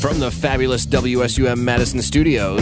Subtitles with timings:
[0.00, 2.60] From the fabulous WSUM Madison studios,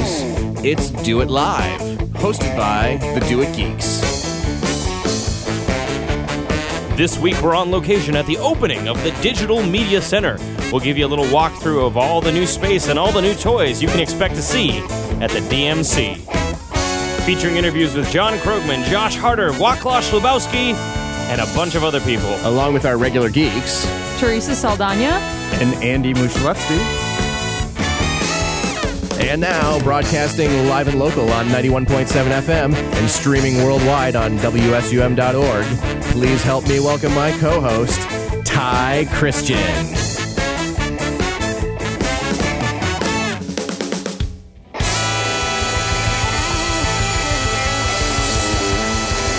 [0.65, 1.81] it's Do It Live,
[2.13, 4.01] hosted by the Do It Geeks.
[6.97, 10.39] This week we're on location at the opening of the Digital Media Center.
[10.73, 13.35] We'll give you a little walkthrough of all the new space and all the new
[13.35, 14.79] toys you can expect to see
[15.21, 16.17] at the DMC.
[17.27, 20.73] Featuring interviews with John Krogman, Josh Harder, Waclaw Slubowski,
[21.29, 22.35] and a bunch of other people.
[22.47, 23.85] Along with our regular geeks,
[24.19, 25.19] Teresa Saldana.
[25.61, 27.06] and Andy Mushlewski.
[29.19, 35.65] And now broadcasting live and local on 91.7 FM and streaming worldwide on WSUM.org.
[36.13, 38.01] Please help me welcome my co host,
[38.45, 39.57] Ty Christian.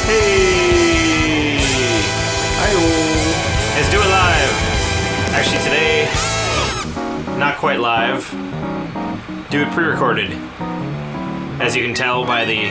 [0.05, 0.57] Hey!
[3.77, 4.51] Let's do it live.
[5.33, 6.09] Actually, today,
[7.37, 8.56] not quite live.
[9.49, 10.33] Do it pre-recorded.
[11.61, 12.69] As you can tell by the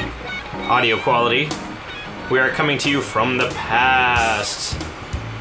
[0.68, 1.48] audio quality,
[2.30, 4.78] we are coming to you from the past.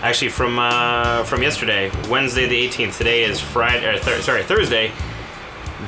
[0.02, 2.98] Actually, from uh, from yesterday, Wednesday the 18th.
[2.98, 4.00] Today is Friday.
[4.22, 4.94] Sorry, Thursday,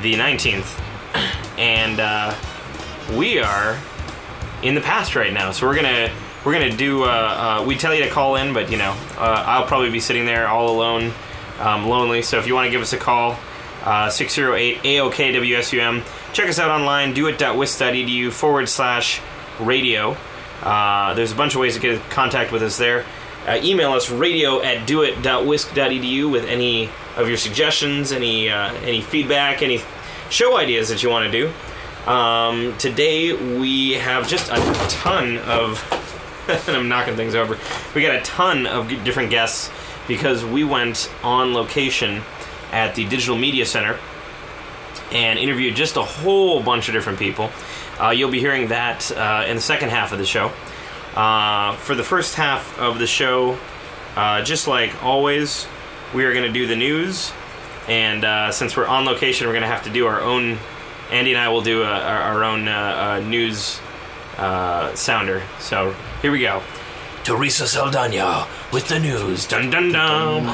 [0.02, 0.78] the 19th,
[1.58, 2.34] and uh,
[3.16, 3.78] we are
[4.62, 5.50] in the past right now.
[5.52, 6.12] So we're gonna
[6.44, 7.04] we're gonna do.
[7.04, 7.06] Uh,
[7.60, 10.26] uh, we tell you to call in, but you know uh, I'll probably be sitting
[10.26, 11.10] there all alone,
[11.58, 12.20] um, lonely.
[12.20, 13.38] So if you want to give us a call,
[13.84, 16.04] uh, 608 AOK WSUM.
[16.32, 17.14] Check us out online.
[17.14, 19.20] doit.wisc.edu forward slash
[19.60, 20.16] radio
[20.62, 23.04] Uh, there's a bunch of ways to get in contact with us there.
[23.46, 29.62] Uh, email us radio at doit.wisc.edu with any of your suggestions, any uh, any feedback,
[29.62, 29.80] any
[30.30, 32.10] show ideas that you want to do.
[32.10, 34.56] Um, today we have just a
[34.88, 35.82] ton of.
[36.48, 37.58] and I'm knocking things over.
[37.94, 39.70] We got a ton of different guests
[40.06, 42.22] because we went on location
[42.72, 43.98] at the Digital Media Center
[45.12, 47.50] and interviewed just a whole bunch of different people.
[48.00, 50.52] Uh, you'll be hearing that uh, in the second half of the show.
[51.14, 53.58] Uh, for the first half of the show,
[54.16, 55.66] uh, just like always,
[56.14, 57.32] we are going to do the news.
[57.88, 60.58] And uh, since we're on location, we're going to have to do our own.
[61.10, 63.80] Andy and I will do uh our, our own uh, news
[64.94, 65.42] sounder.
[65.58, 66.62] So here we go.
[67.28, 69.46] Teresa Saldana with the news.
[69.46, 70.46] Dun dun dun.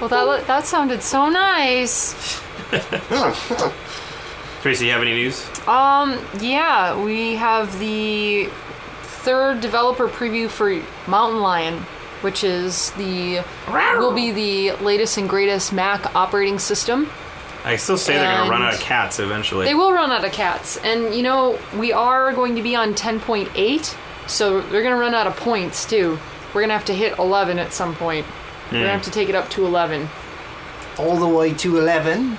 [0.00, 2.40] Well, that that sounded so nice.
[4.62, 5.48] Teresa, you have any news?
[5.68, 8.48] Um, yeah, we have the
[9.22, 11.74] third developer preview for Mountain Lion,
[12.22, 17.08] which is the will be the latest and greatest Mac operating system.
[17.68, 19.66] I still say they're going to run out of cats eventually.
[19.66, 22.94] They will run out of cats, and you know we are going to be on
[22.94, 23.96] 10.8,
[24.26, 26.18] so they're going to run out of points too.
[26.48, 28.26] We're going to have to hit 11 at some point.
[28.66, 28.94] We're going to hmm.
[28.94, 30.08] have to take it up to 11.
[30.98, 32.38] all the way to 11.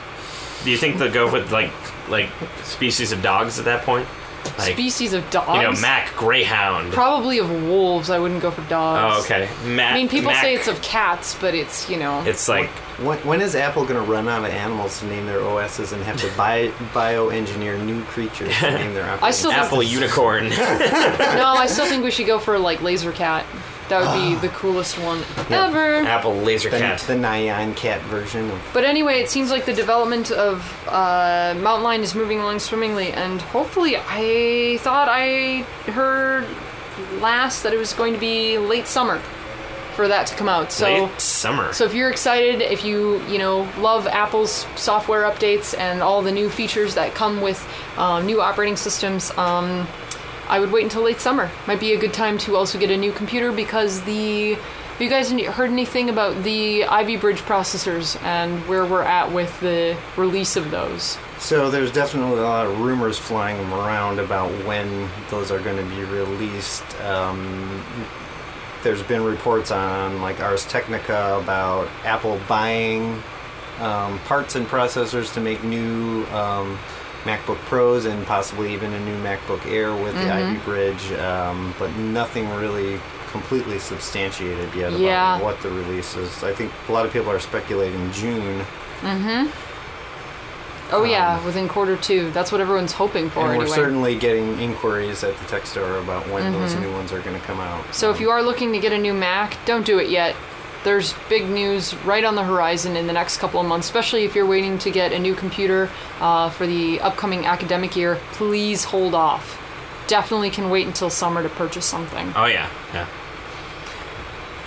[0.63, 1.71] Do you think they'll go with like
[2.09, 2.31] like
[2.63, 4.07] species of dogs at that point?
[4.57, 5.55] Like Species of dogs.
[5.55, 6.91] you know, Mac Greyhound.
[6.93, 8.09] Probably of wolves.
[8.09, 9.15] I wouldn't go for dogs.
[9.17, 9.49] oh, okay.
[9.65, 9.93] Mac.
[9.93, 12.21] I mean, people Mac- say it's of cats, but it's you know.
[12.25, 12.69] It's like
[12.99, 16.03] When, when is Apple going to run out of animals to name their OSs and
[16.03, 20.49] have to bio, bioengineer new creatures to name their operating I still think- Apple Unicorn.
[20.49, 23.45] no, I still think we should go for like laser cat.
[23.89, 25.95] That would be the coolest one ever.
[25.95, 26.99] Apple Laser the, Cat.
[27.01, 31.83] the Nyan cat version of But anyway, it seems like the development of uh, Mountain
[31.83, 35.61] Lion is moving along swimmingly, and hopefully, I thought I
[35.91, 36.47] heard
[37.19, 39.19] last that it was going to be late summer
[39.95, 40.71] for that to come out.
[40.71, 40.85] So.
[40.85, 41.73] Late summer.
[41.73, 46.31] So if you're excited, if you you know love Apple's software updates and all the
[46.31, 47.67] new features that come with
[47.97, 49.87] um, new operating systems, um,
[50.49, 51.49] I would wait until late summer.
[51.67, 54.55] Might be a good time to also get a new computer because the.
[54.55, 59.57] Have you guys heard anything about the Ivy Bridge processors and where we're at with
[59.61, 61.17] the release of those?
[61.37, 65.95] So there's definitely a lot of rumors flying around about when those are going to
[65.95, 66.83] be released.
[66.99, 67.81] Um,
[68.83, 73.23] there's been reports on like Ars Technica about Apple buying
[73.79, 76.77] um, parts and processors to make new um,
[77.23, 81.93] MacBook Pros and possibly even a new MacBook Air with the Ivy Bridge, um, but
[81.97, 82.99] nothing really
[83.31, 85.39] completely substantiated yet about Yeah.
[85.41, 86.43] what the release is.
[86.43, 88.65] I think a lot of people are speculating June.
[89.01, 89.49] Mm-hmm.
[90.91, 92.31] Oh yeah, within quarter two.
[92.31, 95.97] That's what everyone's hoping for Um, and we're certainly getting inquiries at the tech store
[95.97, 97.83] about when those new ones are going to come out.
[97.83, 97.91] Mm-hmm.
[97.91, 100.35] So if you are looking to get a new Mac, don't do it yet.
[100.83, 104.33] There's big news right on the horizon in the next couple of months, especially if
[104.33, 105.89] you're waiting to get a new computer
[106.21, 108.17] uh, for the upcoming academic year.
[108.31, 109.61] Please hold off.
[110.07, 112.31] Definitely can wait until summer to purchase something.
[112.35, 113.07] oh yeah, yeah.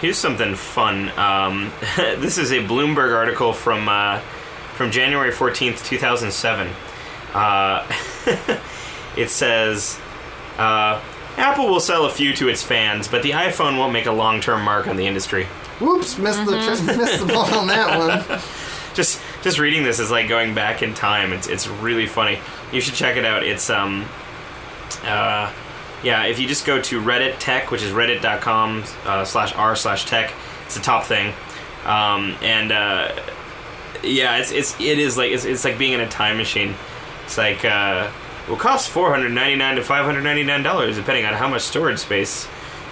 [0.01, 1.09] here's something fun.
[1.19, 4.21] Um, this is a Bloomberg article from uh,
[4.75, 6.69] from January 14th, 2007.
[7.33, 7.87] Uh,
[9.17, 9.99] it says
[10.59, 11.01] uh,
[11.37, 14.63] Apple will sell a few to its fans, but the iPhone won't make a long-term
[14.63, 15.47] mark on the industry.
[15.83, 16.53] Whoops, missed the
[16.97, 18.41] missed the ball on that one.
[18.95, 21.33] Just just reading this is like going back in time.
[21.33, 22.39] It's it's really funny.
[22.73, 23.43] You should check it out.
[23.43, 24.05] It's um
[25.03, 25.51] uh
[26.03, 30.05] yeah, if you just go to Reddit Tech, which is reddit.com uh, slash r slash
[30.05, 30.33] tech,
[30.67, 31.33] it's the top thing.
[31.85, 33.15] Um, and uh,
[34.03, 36.75] yeah, it's it's it is like it's, it's like being in a time machine.
[37.25, 38.11] It's like uh,
[38.49, 41.49] will cost four hundred ninety nine to five hundred ninety nine dollars depending on how
[41.49, 42.47] much storage space.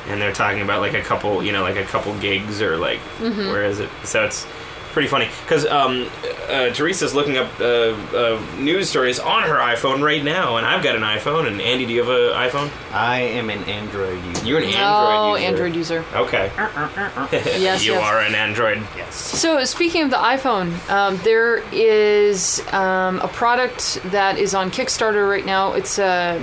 [0.08, 3.00] And they're talking about like a couple, you know, like a couple gigs or like
[3.20, 3.91] where is it?
[4.05, 4.47] So it's
[4.93, 6.08] pretty funny because um,
[6.49, 10.82] uh, Teresa's looking up uh, uh, news stories on her iPhone right now, and I've
[10.82, 11.47] got an iPhone.
[11.47, 12.70] And Andy, do you have an iPhone?
[12.93, 14.47] I am an Android user.
[14.47, 15.47] You're an Android oh, user.
[15.47, 16.05] Android user.
[16.14, 16.50] Okay.
[17.61, 18.02] Yes, you yes.
[18.02, 18.79] are an Android.
[18.97, 19.14] Yes.
[19.14, 25.29] So speaking of the iPhone, um, there is um, a product that is on Kickstarter
[25.29, 25.73] right now.
[25.73, 26.43] It's uh,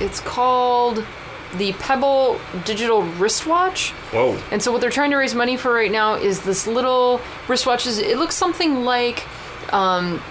[0.00, 1.04] it's called
[1.56, 3.90] the Pebble Digital Wristwatch.
[4.12, 4.38] Whoa.
[4.50, 8.00] And so what they're trying to raise money for right now is this little wristwatches.
[8.00, 9.24] It looks something like
[9.72, 10.22] um,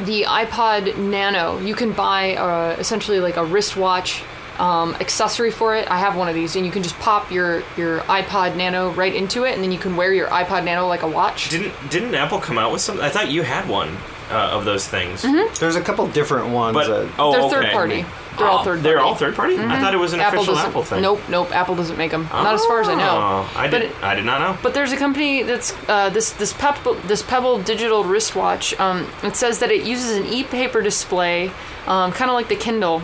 [0.00, 1.58] the iPod Nano.
[1.58, 4.22] You can buy uh, essentially like a wristwatch
[4.58, 5.90] um, accessory for it.
[5.90, 9.14] I have one of these, and you can just pop your your iPod Nano right
[9.14, 11.48] into it, and then you can wear your iPod Nano like a watch.
[11.50, 13.00] Didn't didn't Apple come out with some?
[13.00, 13.96] I thought you had one
[14.30, 15.22] uh, of those things.
[15.58, 16.74] There's a couple different ones.
[16.74, 17.50] But that, oh, They're okay.
[17.50, 18.04] third party.
[18.38, 19.08] They're all Oh, third They're party.
[19.08, 19.58] all third party.
[19.58, 20.56] I thought it was an official.
[20.56, 21.02] Apple thing.
[21.02, 21.54] Nope, nope.
[21.54, 22.28] Apple doesn't make them.
[22.32, 23.10] Not as far as I know.
[23.46, 23.82] Oh, I did.
[23.82, 24.58] it- I did not know.
[24.62, 28.78] But there's a company that's uh, this this Pebble this Pebble digital wristwatch.
[28.80, 31.50] Um, it says that it uses an e-paper display,
[31.86, 33.02] um, kind of like the Kindle,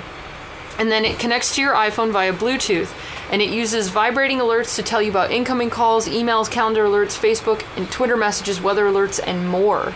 [0.79, 2.91] and then it connects to your iPhone via Bluetooth.
[3.31, 7.63] And it uses vibrating alerts to tell you about incoming calls, emails, calendar alerts, Facebook
[7.77, 9.93] and Twitter messages, weather alerts, and more.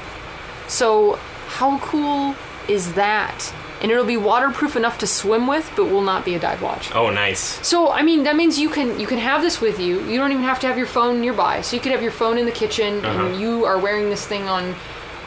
[0.69, 1.19] So,
[1.49, 2.35] how cool
[2.69, 3.55] is that?
[3.82, 6.90] And it'll be waterproof enough to swim with, but will not be a dive watch.
[6.94, 7.40] oh, nice.
[7.67, 10.00] So I mean that means you can you can have this with you.
[10.05, 11.61] You don't even have to have your phone nearby.
[11.62, 13.26] So you could have your phone in the kitchen Uh-huh.
[13.26, 14.75] and you are wearing this thing on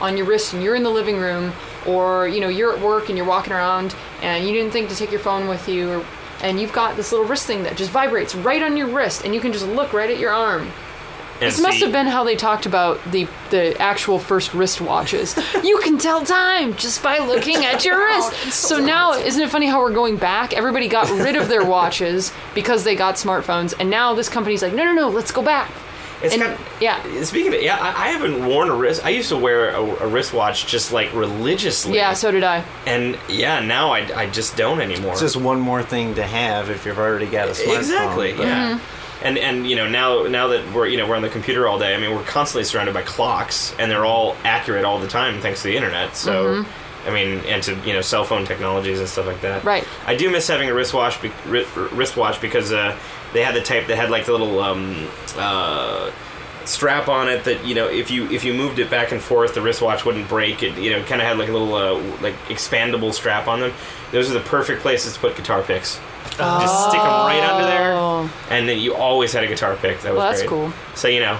[0.02, 1.52] on your wrist and you're in the living room
[1.86, 4.96] or you know you're at work and you're walking around and you didn't think to
[4.96, 6.06] take your phone with you or,
[6.42, 9.34] and you've got this little wrist thing that just vibrates right on your wrist and
[9.34, 10.70] you can just look right at your arm.
[11.42, 15.36] And This must have been how they talked about the the actual first wrist watches.
[15.64, 18.54] you can tell time just by looking at your oh, wrist.
[18.54, 20.54] So now, isn't it funny how we're going back?
[20.54, 24.74] Everybody got rid of their watches because they got smartphones, and now this company's like,
[24.74, 25.70] no, no, no, let's go back.
[26.24, 29.04] It's and got- yeah, Speaking of it, yeah, I, I haven't worn a wrist.
[29.06, 31.96] I used to wear a, a wristwatch just like religiously.
[31.98, 32.14] yeah.
[32.14, 32.64] So did I.
[32.88, 35.12] And yeah, now I, I just don't anymore.
[35.12, 37.78] it's just one more thing to have if you've already got a smartphone.
[37.78, 38.34] exactly.
[38.34, 38.78] but- Yeah.
[38.78, 39.05] Mm-hmm.
[39.24, 41.80] And and you know now now that we're you know we're on the computer all
[41.80, 41.96] day.
[41.96, 45.62] I mean we're constantly surrounded by clocks, and they're all accurate all the time thanks
[45.62, 46.16] to the internet.
[46.16, 46.66] So.
[47.08, 49.64] I mean, and to you know, cell phone technologies and stuff like that.
[49.64, 49.88] Right.
[50.08, 52.98] I do miss having a wristwatch, be- wristwatch because uh,
[53.32, 55.08] they had the type that had like the little um,
[55.38, 56.12] uh,
[56.66, 59.54] strap on it that you know if you if you moved it back and forth,
[59.54, 60.64] the wristwatch wouldn't break.
[60.64, 63.74] It you know kind of had like a little uh, like expandable strap on them.
[64.12, 66.00] Those are the perfect places to put guitar picks.
[66.38, 68.30] Just stick them right under there, Oh.
[68.50, 70.02] and then you always had a guitar pick.
[70.02, 70.50] That was Well, that's great.
[70.50, 70.74] cool.
[70.96, 71.38] So you know.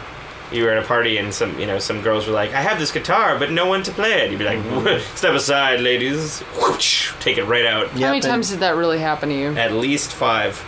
[0.52, 2.78] You were at a party and some, you know, some girls were like, "I have
[2.78, 5.16] this guitar, but no one to play it." You'd be like, Mm-hmm.
[5.18, 7.88] "Step aside, ladies." Whoosh, Take it right out.
[7.90, 9.56] How many times did that really happen to you?
[9.58, 10.64] At least five.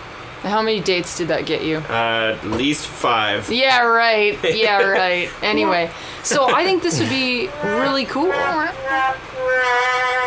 [0.47, 1.77] How many dates did that get you?
[1.77, 3.49] Uh, at least five.
[3.51, 4.37] Yeah, right.
[4.55, 5.29] Yeah, right.
[5.43, 5.91] Anyway,
[6.23, 8.31] so I think this would be really cool.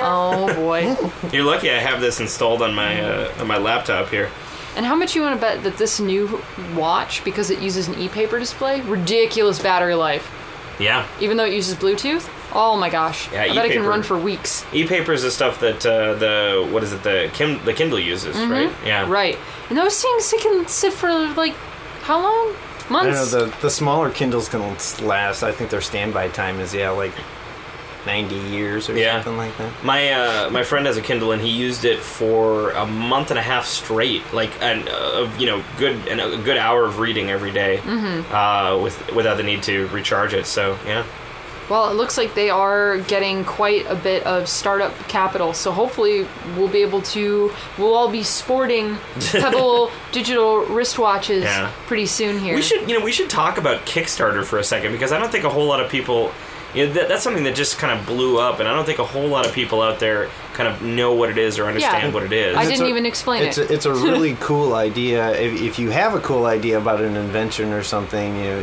[0.03, 0.97] Oh boy.
[1.33, 4.31] You're lucky I have this installed on my uh, on my laptop here.
[4.77, 6.41] And how much you want to bet that this new
[6.77, 10.31] watch, because it uses an e-paper display, ridiculous battery life,
[10.79, 12.29] Yeah, even though it uses Bluetooth?
[12.53, 13.31] Oh my gosh!
[13.33, 14.65] Yeah, I bet it can run for weeks.
[14.73, 18.37] e-paper is the stuff that uh, the what is it the Kim, the Kindle uses,
[18.37, 18.71] right?
[18.85, 19.13] Yeah, Mm-hmm.
[19.13, 19.39] Right.
[19.69, 21.55] And those things they can sit for like
[22.03, 22.55] how long?
[22.93, 23.31] I don't know, Months.
[23.31, 24.63] the, the smaller Kindles can
[25.07, 25.45] last.
[25.45, 27.13] I think their standby time is, yeah, like
[28.05, 29.23] 90 years or Yeah.
[29.23, 29.85] something like that.
[29.85, 33.39] My uh, my friend has a Kindle and he used it for a month and
[33.39, 37.31] a half straight, like an uh, you know good and a good hour of reading
[37.31, 38.35] every day, Mm-hmm.
[38.35, 40.47] uh, with without the need to recharge it.
[40.47, 41.05] So yeah,
[41.71, 46.27] Well, it looks like they are getting quite a bit of startup capital, so hopefully
[46.57, 47.53] we'll be able to.
[47.79, 48.97] We'll all be sporting
[49.31, 51.71] Pebble digital wristwatches Yeah.
[51.87, 52.57] pretty soon here.
[52.57, 55.31] we should you know we should talk about Kickstarter for a second because I don't
[55.31, 56.33] think a whole lot of people
[56.75, 58.99] you know, that, that's something that just kind of blew up, and I don't think
[58.99, 62.13] a whole lot of people out there kind of know what it is or understand
[62.13, 62.55] what it is.
[62.57, 63.71] I It's didn't a- even explain it's it.
[63.71, 65.31] A, it's a really cool idea.
[65.33, 68.63] If, if you have a cool idea about an invention or something, you know,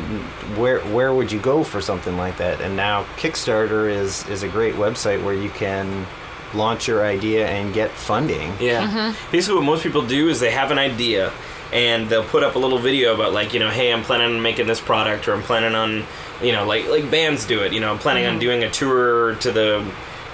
[0.57, 2.61] where where would you go for something like that?
[2.61, 6.05] And now Kickstarter is is a great website where you can
[6.53, 8.53] launch your idea and get funding.
[8.59, 8.87] Yeah.
[8.87, 9.31] Mm-hmm.
[9.31, 11.31] Basically, what most people do is they have an idea
[11.73, 14.41] and they'll put up a little video about like you know, hey, I'm planning on
[14.41, 16.05] making this product, or I'm planning on,
[16.41, 17.73] you know, like like bands do it.
[17.73, 18.33] You know, I'm planning Mm-hmm.
[18.33, 19.85] on doing a tour to the,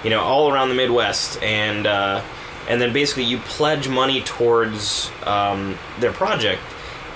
[0.04, 2.22] you know, all around the Midwest, and uh,
[2.68, 6.60] and then basically you pledge money towards um, their project.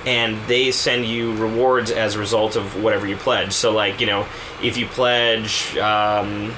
[0.06, 3.52] And they send you rewards as a result of whatever you pledge.
[3.52, 4.26] So, like, you know,
[4.62, 6.54] if you pledge, um,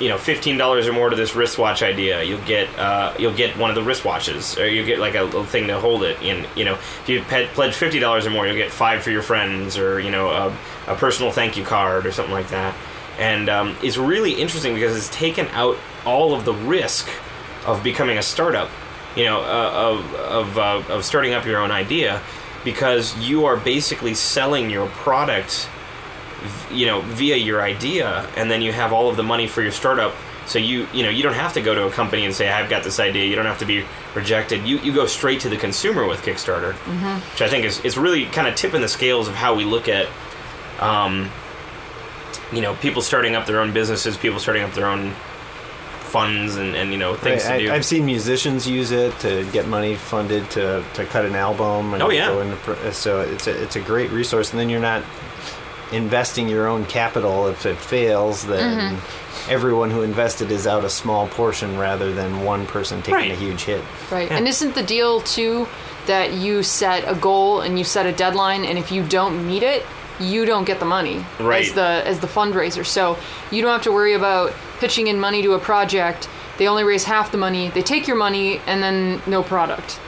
[0.00, 3.56] you know fifteen dollars or more to this wristwatch idea, you'll get uh, you'll get
[3.56, 6.20] one of the wristwatches, or you get like a little thing to hold it.
[6.22, 9.22] And you know, if you pledge fifty dollars or more, you'll get five for your
[9.22, 10.56] friends, or you know, a,
[10.86, 12.74] a personal thank you card or something like that.
[13.18, 17.08] And um, it's really interesting because it's taken out all of the risk
[17.66, 18.70] of becoming a startup,
[19.14, 22.20] you know, uh, of of uh, of starting up your own idea,
[22.64, 25.68] because you are basically selling your product
[26.70, 29.72] you know via your idea and then you have all of the money for your
[29.72, 30.14] startup
[30.46, 32.68] so you you know you don't have to go to a company and say i've
[32.68, 33.84] got this idea you don't have to be
[34.14, 37.30] rejected you you go straight to the consumer with kickstarter mm-hmm.
[37.32, 39.88] which i think is, is really kind of tipping the scales of how we look
[39.88, 40.08] at
[40.80, 41.30] um,
[42.52, 45.14] you know people starting up their own businesses people starting up their own
[46.12, 49.18] funds and, and you know things Right, to do I, I've seen musicians use it
[49.20, 51.94] to get money funded to, to cut an album.
[51.94, 52.26] And Oh, yeah.
[52.26, 55.02] go into so it's a, it's a great resource, and then you're not
[55.92, 58.44] investing your own capital if it fails.
[58.46, 59.50] Then Mm-hmm.
[59.50, 63.30] everyone who invested is out a small portion rather than one person taking Right.
[63.32, 63.82] a huge hit.
[64.10, 64.30] Right.
[64.30, 65.66] And isn't the deal too
[66.06, 69.62] that you set a goal and you set a deadline and if you don't meet
[69.62, 69.84] it,
[70.20, 71.64] you don't get the money Right.
[71.66, 72.84] as the as the fundraiser.
[72.86, 73.16] So
[73.50, 76.28] you don't have to worry about pitching in money to a project.
[76.58, 77.70] They only raise half the money.
[77.70, 79.98] They take your money and then no product.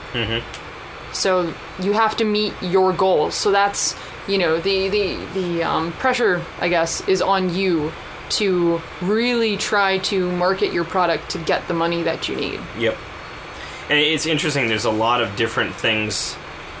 [1.11, 3.35] So you have to meet your goals.
[3.35, 3.95] So that's
[4.27, 7.91] you know the the the um, pressure I guess is on you
[8.27, 12.59] to really try to market your product to get the money that you need.
[12.77, 12.97] Yep.
[13.89, 14.67] And it's interesting.
[14.67, 16.35] There's a lot of different things.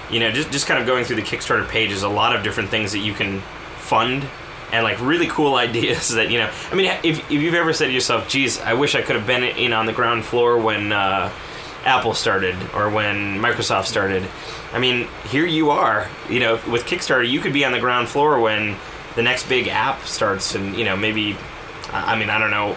[0.09, 2.43] You know, just just kind of going through the Kickstarter page is a lot of
[2.43, 3.41] different things that you can
[3.77, 4.27] fund
[4.71, 6.51] and like really cool ideas that you know.
[6.71, 9.27] I mean, if if you've ever said to yourself, "Geez, I wish I could have
[9.27, 11.31] been in on the ground floor when uh,
[11.85, 14.27] Apple started or when Microsoft started."
[14.73, 16.07] I mean, here you are.
[16.29, 18.75] You know, with Kickstarter, you could be on the ground floor when
[19.15, 21.37] the next big app starts, and you know maybe.
[21.93, 22.75] I mean, I don't know.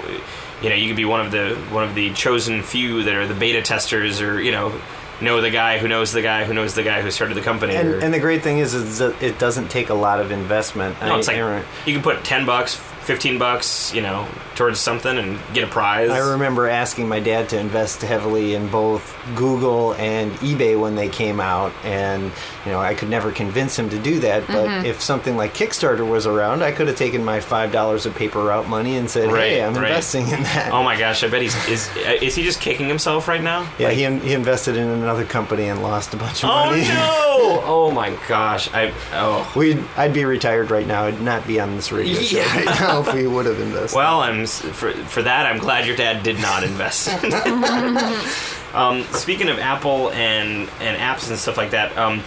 [0.63, 3.27] You know, you could be one of the one of the chosen few that are
[3.27, 4.73] the beta testers, or you know,
[5.21, 7.75] know the guy who knows the guy who knows the guy who started the company.
[7.75, 10.31] or, And, and the great thing is, is that it doesn't take a lot of
[10.31, 11.01] investment.
[11.01, 14.79] no, I- it's like I, you can put ten bucks, fifteen bucks, you know, towards
[14.79, 16.11] something and get a prize.
[16.11, 21.09] I remember asking my dad to invest heavily in both Google and eBay when they
[21.09, 22.25] came out, and
[22.67, 24.47] you know I could never convince him to do that.
[24.47, 24.85] But Mm-hmm.
[24.87, 28.45] if something like Kickstarter was around, I could have taken my five dollars of paper
[28.45, 29.85] route money and said, "Hey, I'm right.
[29.87, 32.87] investing in that." Oh my gosh, I bet he's is uh, is he just kicking
[32.87, 33.67] himself right now?
[33.79, 36.83] yeah, he, he invested in another company and lost a bunch of Oh money.
[36.83, 37.63] no!
[37.65, 39.51] oh my gosh, I oh.
[39.57, 41.05] We'd, I'd be retired right now.
[41.05, 43.97] I'd not be on this radio show right now if we would have invested.
[43.97, 45.47] Well, I'm for for that.
[45.47, 47.09] I'm glad your dad did not invest.
[48.75, 52.23] um, speaking of Apple and and apps and stuff like that, um,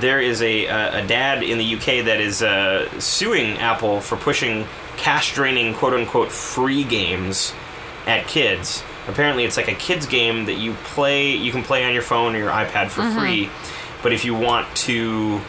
[0.00, 4.16] there is a a a dad in the UK that is uh, suing Apple for
[4.16, 7.52] pushing cash draining quote unquote free games
[8.06, 8.82] at kids.
[9.08, 11.34] Apparently, it's like a kids game that you play.
[11.34, 13.50] You can play on your phone or your iPad for free,
[14.02, 15.40] but if you want to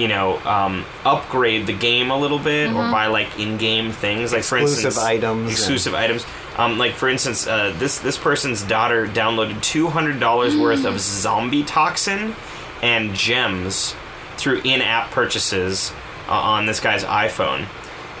[0.00, 4.42] you know, um, upgrade the game a little bit or buy like in-game things, like
[4.44, 6.24] for Exclusive instance, items and- exclusive items.
[6.56, 10.98] Um, like for instance, uh, this this person's daughter downloaded two hundred dollars worth of
[11.00, 12.34] zombie toxin
[12.82, 13.94] and gems
[14.36, 15.92] through in-app purchases
[16.28, 17.66] uh, on this guy's iPhone,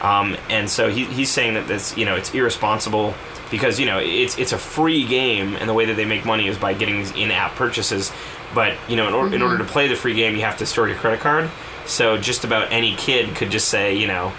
[0.02, 3.14] um, and so he, he's saying that this you know it's irresponsible
[3.50, 6.46] because you know it's it's a free game and the way that they make money
[6.46, 8.12] is by getting these in-app purchases.
[8.54, 9.66] But you know, in, or- in order mm-hmm.
[9.66, 11.50] to play the free game, you have to store your credit card.
[11.86, 14.32] So just about any kid could just say, you know,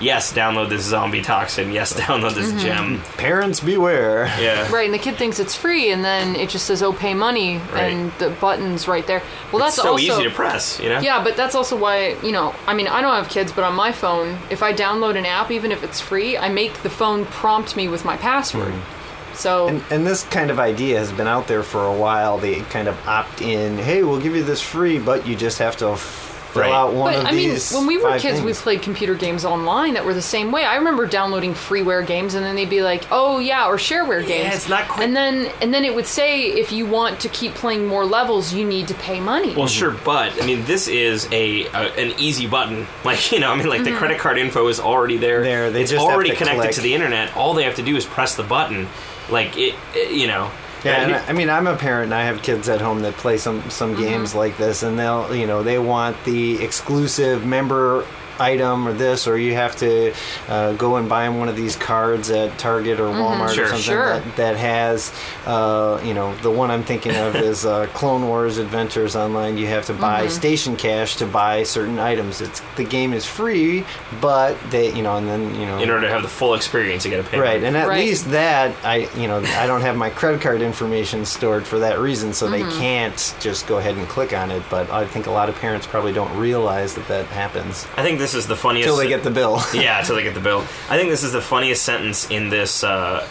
[0.00, 1.72] yes, download this zombie toxin.
[1.72, 2.58] Yes, download this mm-hmm.
[2.58, 3.00] gem.
[3.16, 4.26] Parents beware.
[4.40, 4.70] Yeah.
[4.72, 7.58] Right, and the kid thinks it's free, and then it just says "Oh, pay money,"
[7.58, 7.92] Right.
[7.92, 9.22] and the button's right there.
[9.52, 11.00] Well, that's so also easy to press, you know.
[11.00, 12.54] yeah, but that's also why you know.
[12.66, 15.50] I mean, I don't have kids, but on my phone, if I download an app,
[15.50, 18.72] even if it's free, I make the phone prompt me with my password.
[18.72, 18.95] Mm-hmm.
[19.36, 22.38] So And, and this kind of idea has been out there for a while.
[22.38, 25.76] They kind of opt in, hey, we'll give you this free, but you just have
[25.78, 26.72] to fill Right.
[26.72, 27.70] out one But of I mean, these.
[27.74, 30.64] when we were five kids, we played computer games online that were the same way.
[30.64, 34.54] I remember downloading freeware games, and then they'd be like, "Oh yeah," or shareware games.
[34.54, 37.52] it's not quite- And then and then it would say if you want to keep
[37.54, 39.54] playing more levels, you need to pay money.
[39.54, 42.86] Well, sure, but I mean, this is a, a an easy button.
[43.04, 43.92] Like you know, I mean, like Mm-hmm.
[43.92, 45.42] the credit card info is already there.
[45.42, 46.74] There, they it's just have already to connected click.
[46.76, 47.36] to the internet.
[47.36, 48.88] All they have to do is press the button.
[49.30, 50.50] Like it, it- you know.
[50.84, 53.00] Yeah, And and I I mean, I'm a parent, and I have kids at home
[53.00, 54.02] that play some some Mm-hmm.
[54.02, 58.04] games like this, and they'll, you know, they want the exclusive member
[58.40, 60.12] item or this, or you have to
[60.48, 63.64] uh, go and buy one of these cards at Target or Walmart Sure.
[63.64, 64.20] or something Sure.
[64.20, 65.12] that, that has,
[65.46, 69.56] uh, you know, the one I'm thinking of is uh, Clone Wars Adventures Online.
[69.58, 72.40] You have to buy station cash to buy certain items.
[72.40, 73.84] It's the game is free,
[74.20, 77.04] but they, you know, and then you know, in order to have the full experience,
[77.04, 77.38] you got to pay.
[77.38, 78.04] Right, and at Right.
[78.04, 81.98] least that I, you know, I don't have my credit card information stored for that
[81.98, 82.68] reason, so Mm-hmm.
[82.70, 84.62] they can't just go ahead and click on it.
[84.70, 88.18] But I think a lot of parents probably don't realize that that happens I think
[88.26, 88.88] this is the funniest.
[88.88, 89.60] Till they get the bill.
[89.74, 90.60] yeah, till they get the bill.
[90.90, 93.26] I think this is the funniest sentence in this uh,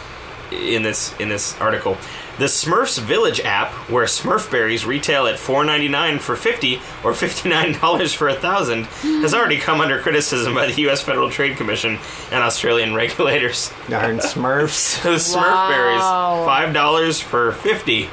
[0.50, 1.98] in this in this article.
[2.38, 7.12] The Smurfs Village app, where Smurf berries retail at four ninety nine for fifty or
[7.14, 8.84] fifty nine dollars for a thousand,
[9.22, 11.02] has already come under criticism by the U.S.
[11.02, 11.98] Federal Trade Commission
[12.32, 13.70] and Australian regulators.
[13.88, 15.02] Darn Smurfs.
[15.02, 18.08] The Smurf berries, five dollars for fifty.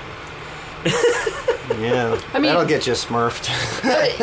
[1.79, 3.47] Yeah, I mean- that'll get you smurfed.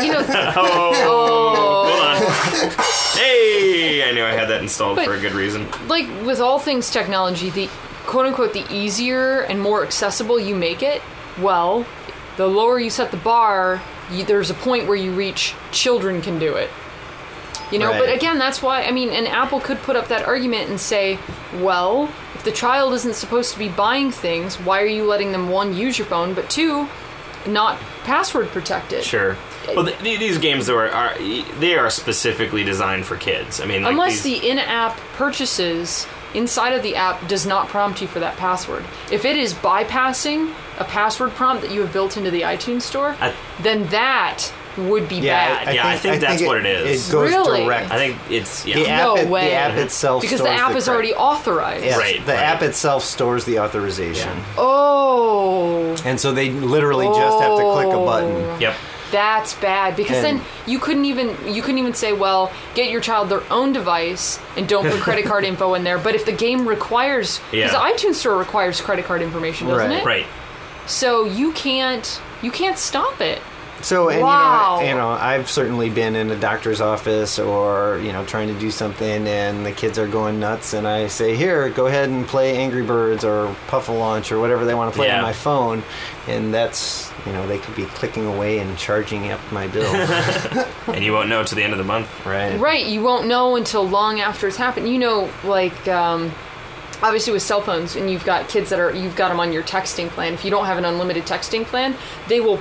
[0.03, 0.25] you know,
[0.57, 1.90] Oh, hold on.
[3.15, 5.69] Hey, I knew I had that installed But- for a good reason.
[5.89, 7.69] like with all things technology, the
[8.07, 11.03] quote unquote the easier and more accessible you make it,
[11.41, 11.85] well,
[12.37, 13.81] the lower you set the bar,
[14.11, 16.71] you, there's a point where you reach children can do it.
[17.71, 18.17] You know, but Right.
[18.17, 21.19] again, that's why I mean, and Apple could put up that argument and say,
[21.61, 25.51] well, if the child isn't supposed to be buying things, why are you letting them
[25.51, 26.89] one use your phone, but two,
[27.47, 29.05] not password protected?
[29.05, 29.37] Sure.
[29.77, 31.15] Well, th- th- these games though are, are
[31.59, 33.61] they are specifically designed for kids.
[33.61, 38.01] I mean, like Unless these, the in-app purchases inside of the app does not prompt
[38.01, 38.85] you for that password.
[39.11, 43.17] If it is bypassing a password prompt that you have built into the iTunes store,
[43.21, 45.75] I- then that would be bad.
[45.75, 47.09] Yeah, I think that's what it is.
[47.09, 47.65] It goes Really?
[47.65, 47.91] direct.
[47.91, 48.77] I think it's yeah.
[48.77, 49.49] the app, No way.
[49.49, 50.91] the app itself because the stores app is credit.
[50.95, 51.85] already authorized.
[51.85, 52.41] Yes, Right, The right.
[52.43, 58.05] app itself stores the authorization, Oh, and so they literally just have to click a
[58.05, 58.61] button.
[58.61, 58.75] Yep.
[59.11, 63.01] That's bad because And- then you couldn't even you couldn't even say, well, get your
[63.01, 65.99] child their own device and don't put credit card info in there.
[65.99, 67.79] But if the game requires, because Yeah.
[67.79, 69.99] the iTunes store requires credit card information, doesn't Right.
[70.01, 70.05] it?
[70.05, 70.27] Right.
[70.87, 73.41] So you can't you can't stop it.
[73.83, 74.79] So and Wow.
[74.81, 78.49] you know, you know, I've certainly been in a doctor's office or you know trying
[78.49, 82.09] to do something, and the kids are going nuts, and I say, "Here, go ahead
[82.11, 85.17] and play Angry Birds or Puffle Launch or whatever they want to play Yeah.
[85.19, 85.83] on my phone,"
[86.29, 89.91] and that's you know they could be clicking away and charging up my bill,
[90.89, 92.09] And you won't know to the end of the month.
[92.27, 92.59] right?
[92.59, 94.89] Right, you won't know until long after it's happened.
[94.89, 96.33] You know, like um,
[97.03, 99.63] obviously with cell phones, and you've got kids that are you've got them on your
[99.63, 100.35] texting plan.
[100.35, 101.95] If you don't have an unlimited texting plan,
[102.29, 102.59] they will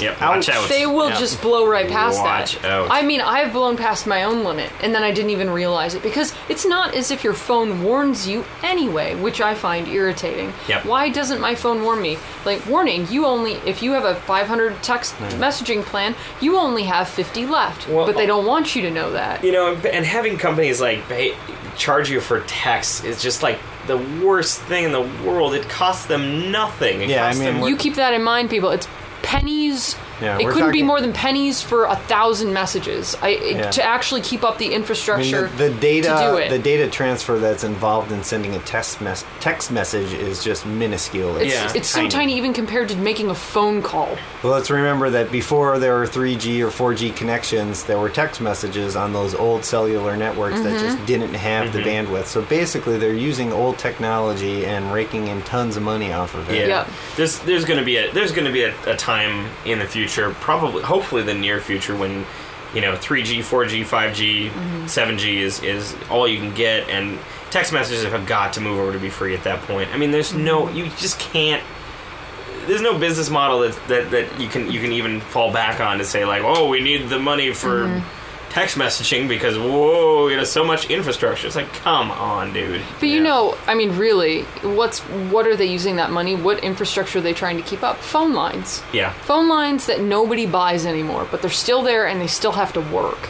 [0.00, 0.68] yep, watch out.
[0.68, 1.18] they will Yeah.
[1.18, 2.64] just blow right past Watch that.
[2.70, 2.88] out.
[2.90, 6.02] I mean, I've blown past my own limit, and then I didn't even realize it
[6.02, 10.52] because it's not as if your phone warns you anyway, which I find irritating.
[10.68, 10.84] Yep.
[10.84, 12.18] Why doesn't my phone warn me?
[12.44, 17.08] Like, warning, you only if you have a 500 text messaging plan, you only have
[17.08, 18.28] 50 left, Well, but they oh.
[18.28, 19.42] don't want you to know that.
[19.44, 21.34] You know, and having companies like pay,
[21.76, 25.54] charge you for text is just like the worst thing in the world.
[25.54, 27.02] It costs them nothing.
[27.02, 28.70] It Yeah, I mean, them- You keep that in mind, people.
[28.70, 28.88] It's
[29.22, 29.96] pennies.
[30.20, 33.16] Yeah, it couldn't be more than pennies for a thousand messages.
[33.22, 33.70] I Yeah.
[33.70, 36.50] to actually keep up the I mean, infrastructure the, the data, to do it.
[36.50, 41.36] the data transfer that's involved in sending a text mes- text message is just minuscule.
[41.36, 41.72] it's, Yeah.
[41.74, 44.16] it's so tiny even compared to making a phone call.
[44.42, 48.96] Well, let's remember that before there were 3G or 4G connections, there were text messages
[48.96, 51.06] on those old cellular networks that just mm-hmm.
[51.06, 52.12] didn't have the mm-hmm.
[52.12, 52.26] bandwidth.
[52.26, 56.60] So basically, they're using old technology and raking in tons of money off of it.
[56.60, 56.66] Yeah.
[56.66, 56.88] Yeah.
[57.16, 60.82] There's there's gonna be a there's gonna be a, a time in the future, probably
[60.82, 62.24] hopefully the near future, when
[62.74, 64.50] you know 3G, 4G, 5G,
[64.84, 67.18] 7G is is all you can get, and
[67.50, 69.90] text messages have got to move over to be free at that point.
[69.92, 70.76] I mean, there's no mm-hmm.
[70.76, 71.62] you just can't.
[72.66, 75.98] There's no business model that, that that you can you can even fall back on
[75.98, 77.84] to say like, oh, we need the money for.
[77.84, 78.22] Mm-hmm.
[78.50, 81.46] Text messaging because whoa, you know, so much infrastructure.
[81.46, 82.80] It's like, come on, dude.
[83.00, 83.22] But you Yeah.
[83.22, 86.34] know, I mean, really, what's what are they using that money?
[86.34, 87.98] What infrastructure are they trying to keep up?
[87.98, 88.82] Phone lines.
[88.92, 92.72] yeah, Phone lines that nobody buys anymore, but they're still there and they still have
[92.74, 93.28] to work.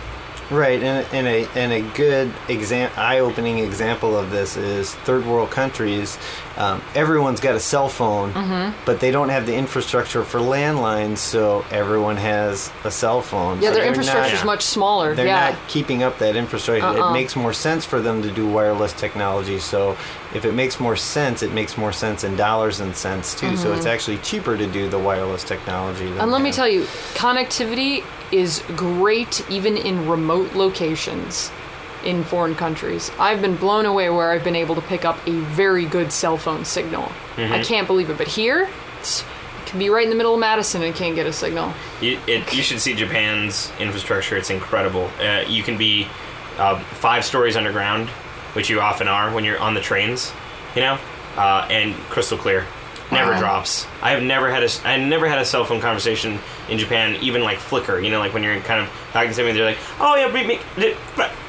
[0.49, 5.51] Right, and, and a and a good exam, eye-opening example of this is third world
[5.51, 6.19] countries.
[6.57, 8.85] Um, everyone's got a cell phone, Mm-hmm.
[8.87, 13.61] but they don't have the infrastructure for landlines, so everyone has a cell phone.
[13.61, 15.15] Yeah, So their infrastructure is much smaller.
[15.15, 15.51] They're yeah.
[15.51, 16.87] not keeping up that infrastructure.
[16.87, 17.11] Uh-uh.
[17.11, 19.59] It makes more sense for them to do wireless technology.
[19.59, 19.97] So
[20.35, 23.57] if it makes more sense, it makes more sense in dollars and cents too.
[23.57, 26.05] So it's actually cheaper to do the wireless technology.
[26.05, 26.21] Than Mm-hmm.
[26.23, 26.83] And let me tell you,
[27.15, 31.51] connectivity is great even in remote locations
[32.07, 33.11] in foreign countries.
[33.19, 36.37] I've been blown away where I've been able to pick up a very good cell
[36.39, 37.11] phone signal.
[37.37, 38.63] I can't believe it, but here,
[39.01, 39.25] it
[39.67, 41.73] can be right in the middle of Madison and can't get a signal.
[42.01, 44.37] You, it, you should see Japan's infrastructure.
[44.37, 45.11] It's incredible.
[45.21, 46.07] Uh, you can be
[46.59, 48.09] uh, five stories underground,
[48.55, 50.33] which you often are when you're on the trains,
[50.75, 50.99] you know,
[51.37, 52.65] uh, and crystal clear.
[53.13, 53.39] Never Wow.
[53.39, 53.87] drops.
[54.03, 57.45] I have never had a I never had a cell phone conversation in Japan, even
[57.45, 58.01] like flicker.
[58.01, 60.45] You know, like when you're kind of talking to somebody, they're like, "Oh yeah, me,
[60.45, 60.59] me,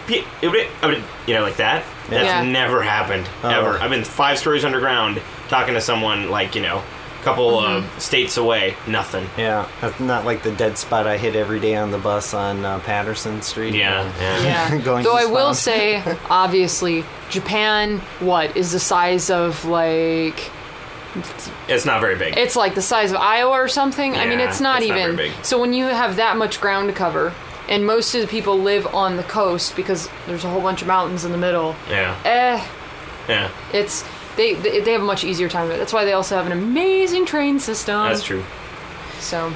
[0.09, 2.43] you know, like that." That's Yeah.
[2.43, 3.77] never happened ever.
[3.77, 3.83] Oh.
[3.83, 6.81] I've been five stories underground talking to someone like you know,
[7.19, 8.75] a couple of states away.
[8.87, 9.29] Nothing.
[9.37, 12.63] Yeah, that's not like the dead spot I hit every day on the bus on
[12.63, 13.73] uh, Paterson Street.
[13.75, 14.43] Yeah, yeah.
[14.71, 14.77] Yeah.
[14.83, 20.51] Going Though to I will say, obviously, Japan, what, is the size of like.
[21.67, 22.37] It's not very big.
[22.37, 24.15] It's like the size of Iowa or something.
[24.15, 25.15] I mean, it's not it's not even.
[25.15, 25.43] very big.
[25.43, 27.33] so when you have that much ground to cover,
[27.69, 30.87] and most of the people live on the coast because there's a whole bunch of
[30.87, 31.75] mountains in the middle.
[31.89, 32.67] yeah, Eh,
[33.29, 34.03] yeah, it's
[34.35, 35.65] they they they have a much easier time.
[35.65, 35.77] of it.
[35.77, 38.03] That's why they also have an amazing train system.
[38.07, 38.43] that's true.
[39.19, 39.51] So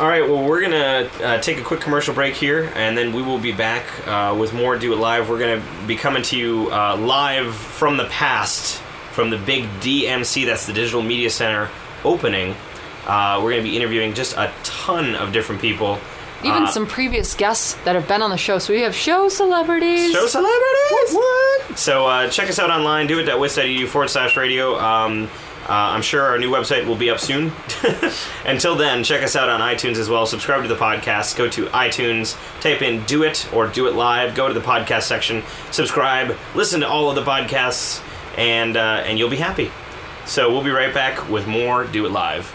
[0.00, 3.22] All right, well, we're gonna uh, take a quick commercial break here, and then we
[3.22, 5.28] will be back uh, with more Do It Live.
[5.28, 8.78] We're gonna be coming to you uh, live from the past,
[9.12, 10.44] from the big DMC.
[10.46, 11.68] That's the Digital Media Center
[12.04, 12.54] opening.
[13.06, 15.98] Uh, we're gonna be interviewing just a ton of different people.
[16.42, 18.58] Even Uh, some previous guests that have been on the show.
[18.58, 20.12] So we have show celebrities.
[20.12, 21.14] Show celebrities!
[21.14, 21.78] What?
[21.78, 24.78] So uh, check us out online, do it at it.wis.edu forward slash radio.
[24.78, 25.28] Um,
[25.68, 27.50] uh, I'm sure our new website will be up soon.
[28.44, 30.24] Until then, check us out on iTunes as well.
[30.24, 31.36] Subscribe to the podcast.
[31.36, 34.36] Go to iTunes, type in Do It or Do It Live.
[34.36, 38.00] Go to the podcast section, subscribe, listen to all of the podcasts,
[38.38, 39.72] and, uh, and you'll be happy.
[40.24, 42.54] So we'll be right back with more Do It Live.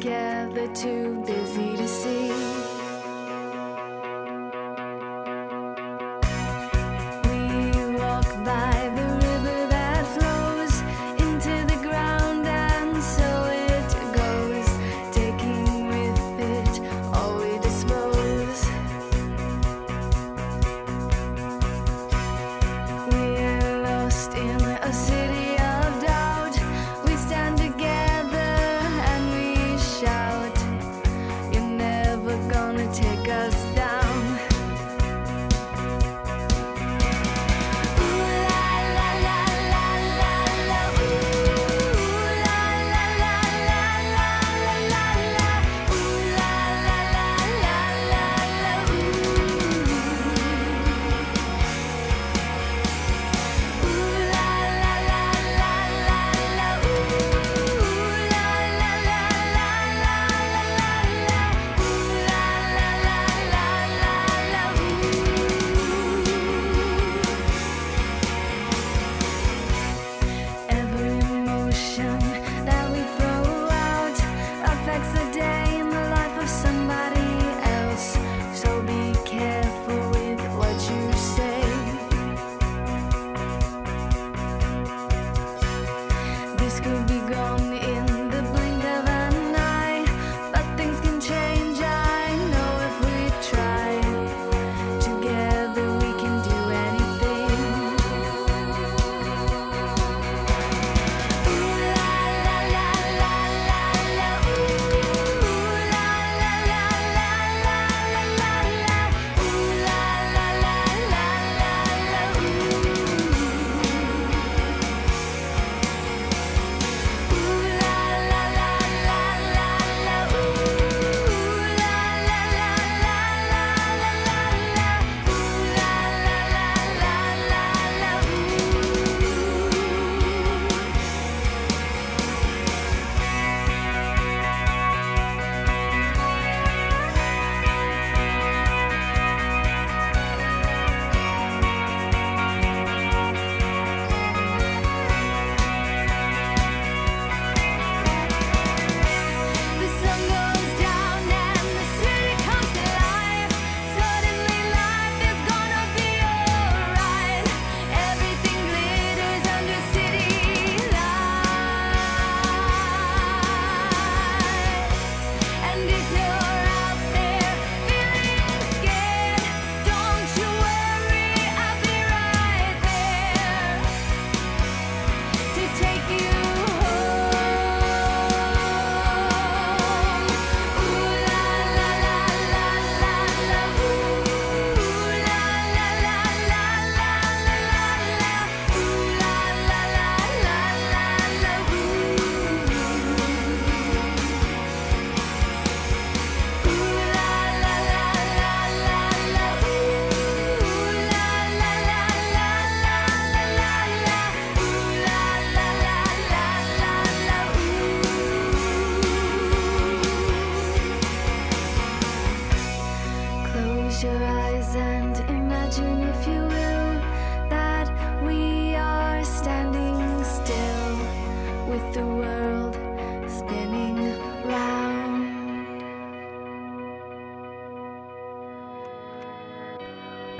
[0.00, 2.39] Together, too busy to see.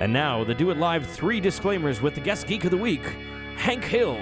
[0.01, 3.05] And now, the Do It Live 3 disclaimers with the guest geek of the week,
[3.57, 4.19] Hank Hill.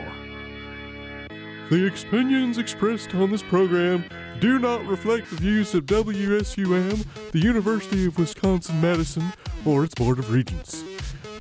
[1.70, 4.04] The opinions expressed on this program
[4.40, 9.32] do not reflect the views of WSUM, the University of Wisconsin Madison,
[9.64, 10.82] or its Board of Regents.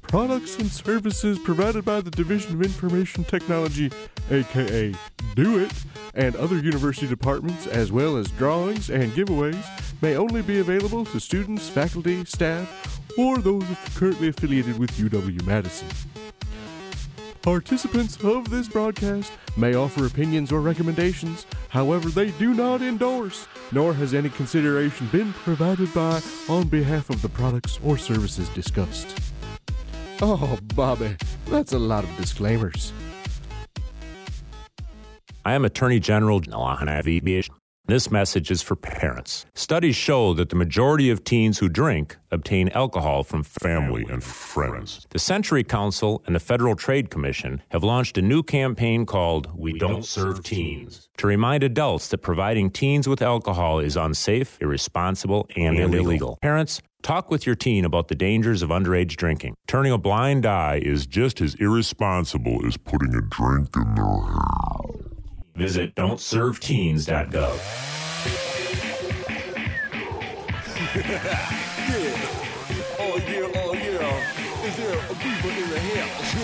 [0.04, 3.91] Products and services provided by the Division of Information Technology,
[4.30, 4.93] aka
[5.36, 5.73] Do It,
[6.13, 9.65] and other university departments, as well as drawings and giveaways,
[10.02, 15.88] may only be available to students, faculty, staff, or those currently affiliated with UW Madison.
[17.41, 23.93] Participants of this broadcast may offer opinions or recommendations, however, they do not endorse, nor
[23.93, 29.17] has any consideration been provided by on behalf of the products or services discussed.
[30.21, 31.15] Oh, Bobby,
[31.47, 32.91] that's a lot of disclaimers.
[35.45, 37.23] I am Attorney General Nalahanavi
[37.88, 39.45] This message is for parents.
[39.56, 45.08] Studies show that the majority of teens who drink obtain alcohol from family and friends.
[45.12, 49.80] The Century Council and the Federal Trade Commission have launched a new campaign called We
[49.80, 55.80] Don't Serve Teens to remind adults that providing teens with alcohol is unsafe, irresponsible, and
[55.80, 56.38] illegal.
[56.41, 59.56] Parents, Talk with your teen about the dangers of underage drinking.
[59.67, 65.07] Turning a blind eye is just as irresponsible as putting a drink in their hair.
[65.58, 67.60] Visit don'tserveteens.gov.
[73.00, 74.67] Oh, yeah, oh, yeah.
[74.67, 75.00] Is there a
[75.58, 76.36] in the house?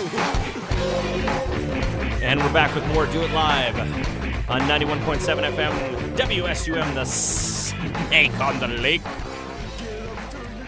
[2.24, 3.78] And we're back with more Do It Live
[4.50, 5.18] on 91.7
[5.54, 9.02] FM, WSUM, the snake on the lake.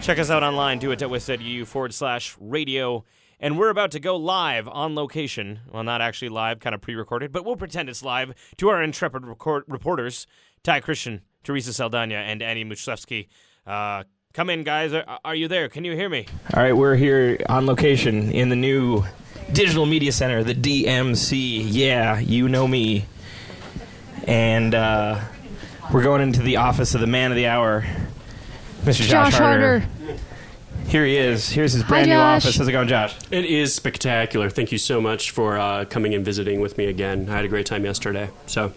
[0.01, 3.03] Check us out online, doit.wisc.edu forward slash radio.
[3.39, 5.59] And we're about to go live on location.
[5.71, 8.81] Well, not actually live, kind of pre recorded, but we'll pretend it's live to our
[8.81, 10.25] intrepid record- reporters,
[10.63, 13.27] Ty Christian, Teresa Saldana, and Annie Muchlewski.
[13.65, 14.91] Uh, come in, guys.
[14.93, 15.69] Are, are you there?
[15.69, 16.25] Can you hear me?
[16.55, 19.03] All right, we're here on location in the new
[19.51, 21.67] Digital Media Center, the DMC.
[21.69, 23.05] Yeah, you know me.
[24.25, 25.21] And uh,
[25.93, 27.85] we're going into the office of the man of the hour,
[28.81, 29.01] Mr.
[29.03, 29.85] Josh, Josh Harder.
[30.97, 31.47] Here he is.
[31.47, 32.43] Here's his brand new Josh.
[32.43, 32.57] office.
[32.57, 33.15] How's it going, Josh?
[33.29, 34.49] It is spectacular.
[34.49, 37.29] Thank you so much for uh, coming and visiting with me again.
[37.29, 38.31] I had a great time yesterday.
[38.47, 38.73] So,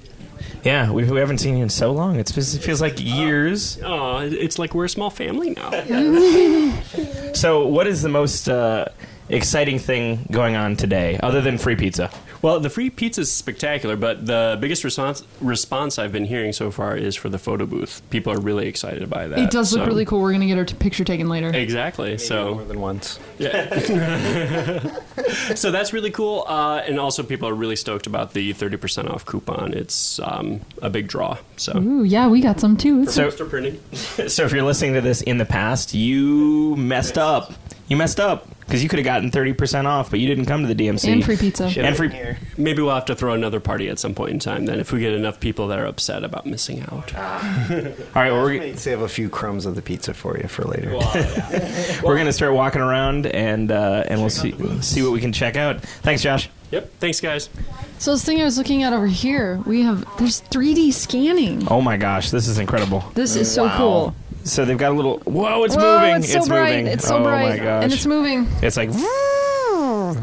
[0.62, 2.16] Yeah, we, we haven't seen you in so long.
[2.16, 3.80] It's, it feels like years.
[3.82, 5.70] oh, it's like we're a small family now.
[7.32, 8.84] So, what is the most uh,
[9.30, 12.10] exciting thing going on today, other than free pizza?
[12.42, 16.70] Well, the free pizza is spectacular, but the biggest response response I've been hearing so
[16.70, 18.00] far is for the photo booth.
[18.10, 19.38] People are really excited by that.
[19.38, 20.20] It does look So- really cool.
[20.22, 21.48] We're gonna get our t- picture taken later.
[21.54, 22.10] Exactly.
[22.10, 23.18] More So, than once.
[23.38, 23.68] Yeah.
[25.54, 26.44] so that's really cool.
[26.48, 29.72] Uh, and also, people are really stoked about the thirty percent off coupon.
[29.74, 31.38] It's um, a big draw.
[31.56, 33.06] So, Ooh, yeah, we got some too.
[33.06, 33.80] So, poster printing.
[34.28, 37.52] so if you're listening to this in the past, you messed up.
[37.88, 40.72] You messed up because you could have gotten 30% off, but you didn't come to
[40.72, 41.12] the DMC.
[41.12, 41.64] and free pizza.
[41.76, 42.06] And free.
[42.06, 42.38] beer.
[42.56, 44.66] Maybe we'll have to throw another party at some point in time.
[44.66, 47.12] Then, if we get enough people that are upset about missing out.
[47.16, 47.72] All
[48.14, 50.62] right, well, we're, going to save a few crumbs of the pizza for you for
[50.62, 50.92] later.
[52.04, 55.32] we're going to start walking around and uh, and we'll see see what we can
[55.32, 55.80] check out.
[55.80, 56.48] Thanks, Josh.
[56.70, 56.92] Yep.
[57.00, 57.50] Thanks, guys.
[57.98, 61.66] So this thing I was looking at over here, we have there's 3D scanning.
[61.68, 63.04] Oh my gosh, this is incredible.
[63.14, 64.14] This is so cool.
[64.44, 65.18] So they've got a little.
[65.20, 66.22] Whoa, it's Whoa, moving!
[66.22, 66.70] it's so bright.
[66.70, 66.86] moving!
[66.86, 67.84] It's so oh bright, my gosh!
[67.84, 68.46] and it's moving.
[68.62, 68.90] It's like.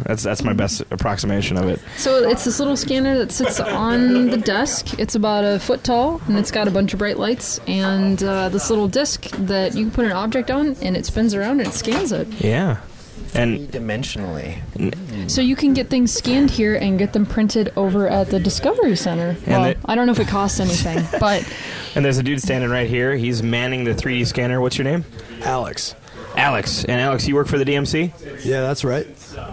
[0.03, 1.79] That's that's my best approximation of it.
[1.95, 4.99] So it's this little scanner that sits on the desk.
[4.99, 8.49] It's about a foot tall, and it's got a bunch of bright lights and uh,
[8.49, 11.69] this little disc that you can put an object on, and it spins around and
[11.69, 12.27] it scans it.
[12.43, 12.77] Yeah,
[13.35, 14.61] and Dimensionally.
[15.29, 18.95] So you can get things scanned here and get them printed over at the Discovery
[18.95, 19.35] Center.
[19.47, 21.43] well, they- I don't know if it costs anything, but
[21.95, 23.15] and there's a dude standing right here.
[23.15, 24.61] He's manning the 3D scanner.
[24.61, 25.05] What's your name?
[25.43, 25.95] Alex.
[26.35, 26.83] Alex.
[26.85, 28.45] And Alex, you work for the DMC?
[28.45, 29.07] Yeah, that's right.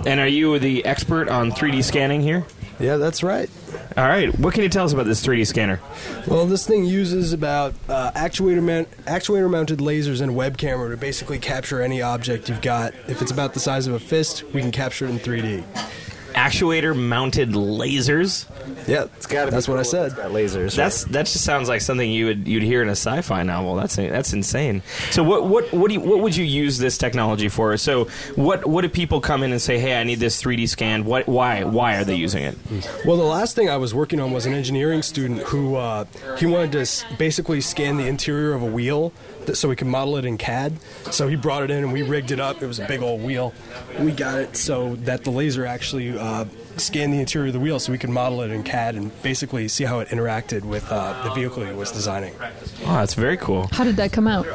[0.07, 2.45] And are you the expert on 3D scanning here?
[2.79, 3.49] Yeah, that's right.
[3.97, 4.37] All right.
[4.39, 5.81] What can you tell us about this 3D scanner?
[6.27, 10.97] Well, this thing uses about uh, actuator man- actuator mounted lasers and web camera to
[10.97, 12.95] basically capture any object you've got.
[13.09, 15.65] If it's about the size of a fist, we can capture it in 3D.
[16.35, 18.47] Actuator mounted lasers?
[18.89, 20.07] Yeah, It's got to That's what I said.
[20.07, 20.75] It's got lasers.
[20.77, 23.77] That's that just sounds like something you would you'd hear in a sci-fi novel.
[23.77, 24.83] That's that's insane.
[25.11, 27.77] So what what what do you, what would you use this technology for?
[27.77, 31.05] So what what do people come in and say, "Hey, I need this 3D scan."
[31.05, 32.59] What why why are they using it?
[33.07, 36.05] Well, the last thing I was working on was an engineering student who uh,
[36.39, 39.13] he wanted to s- basically scan the interior of a wheel
[39.44, 40.75] th- so we could model it in CAD.
[41.11, 42.63] So he brought it in and we rigged it up.
[42.63, 43.53] It was a big old wheel.
[44.01, 47.79] We got it so that the laser actually uh, scanned the interior of the wheel
[47.79, 51.23] so we could model it in CAD and basically see how it interacted with uh,
[51.25, 52.35] the vehicle he was designing.
[52.41, 53.69] Oh, that's very cool.
[53.73, 54.47] how did that come out?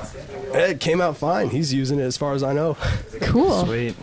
[0.54, 1.49] It came out fine.
[1.49, 2.75] He's using it as far as I know.
[3.21, 3.65] Cool.
[3.65, 3.95] Sweet.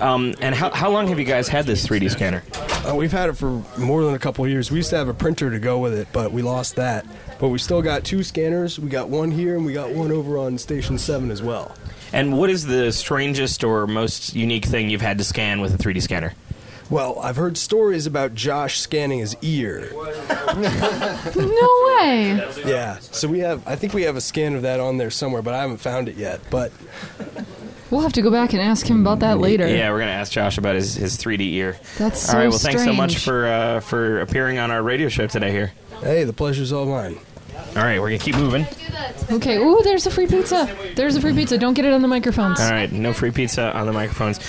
[0.00, 2.44] Um, and how, how long have you guys had this 3D scanner?
[2.88, 4.70] Uh, we've had it for more than a couple of years.
[4.70, 7.04] We used to have a printer to go with it, but we lost that.
[7.38, 8.78] But we still got two scanners.
[8.78, 11.74] We got one here, and we got one over on Station 7 as well.
[12.12, 15.78] And what is the strangest or most unique thing you've had to scan with a
[15.78, 16.34] 3D scanner?
[16.90, 19.90] Well, I've heard stories about Josh scanning his ear.
[21.36, 22.48] No way.
[22.64, 25.42] Yeah, so we have, I think we have a scan of that on there somewhere,
[25.42, 26.40] but I haven't found it yet.
[26.50, 26.72] But
[27.90, 29.66] We'll have to go back and ask him about that later.
[29.66, 31.78] Yeah, we're gonna ask Josh about his, his 3D ear.
[31.96, 32.48] That's all right.
[32.48, 35.50] Well, thanks so much for uh, for appearing on our radio show today.
[35.50, 35.72] Here.
[36.02, 37.18] hey, the pleasure's all mine.
[37.76, 38.66] All right, we're gonna keep moving.
[39.30, 39.56] Okay.
[39.58, 40.74] Ooh, there's a free pizza.
[40.96, 41.58] There's a free pizza.
[41.58, 42.60] Don't get it on the microphones.
[42.60, 44.40] All right, no free pizza on the microphones.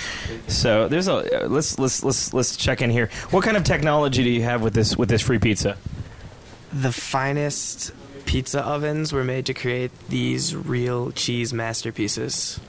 [0.48, 3.10] So there's a uh, let's let's let's let's check in here.
[3.32, 5.78] What kind of technology do you have with this with this free pizza?
[6.72, 7.92] The finest
[8.26, 12.60] pizza ovens were made to create these real cheese masterpieces.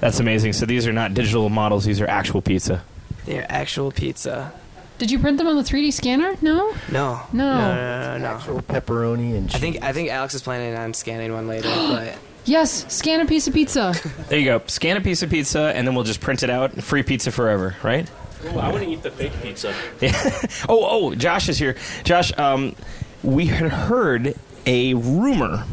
[0.00, 0.52] That's amazing.
[0.52, 2.82] So these are not digital models; these are actual pizza.
[3.26, 4.52] They're actual pizza.
[4.98, 6.36] Did you print them on the 3D scanner?
[6.42, 6.72] No.
[6.90, 7.20] No.
[7.32, 7.54] No.
[7.54, 8.26] No, no, no, no.
[8.36, 9.56] Actual pepperoni and cheese.
[9.56, 12.90] I think I think Alex is planning on scanning one later, but Yes.
[12.92, 13.94] Scan a piece of pizza.
[14.28, 14.62] There you go.
[14.66, 16.72] Scan a piece of pizza, and then we'll just print it out.
[16.82, 18.10] Free pizza forever, right?
[18.46, 19.74] Ooh, I want to eat the fake pizza.
[20.00, 20.12] Yeah.
[20.68, 21.76] oh, oh, Josh is here.
[22.04, 22.74] Josh, um,
[23.22, 24.34] we had heard
[24.64, 25.64] a rumor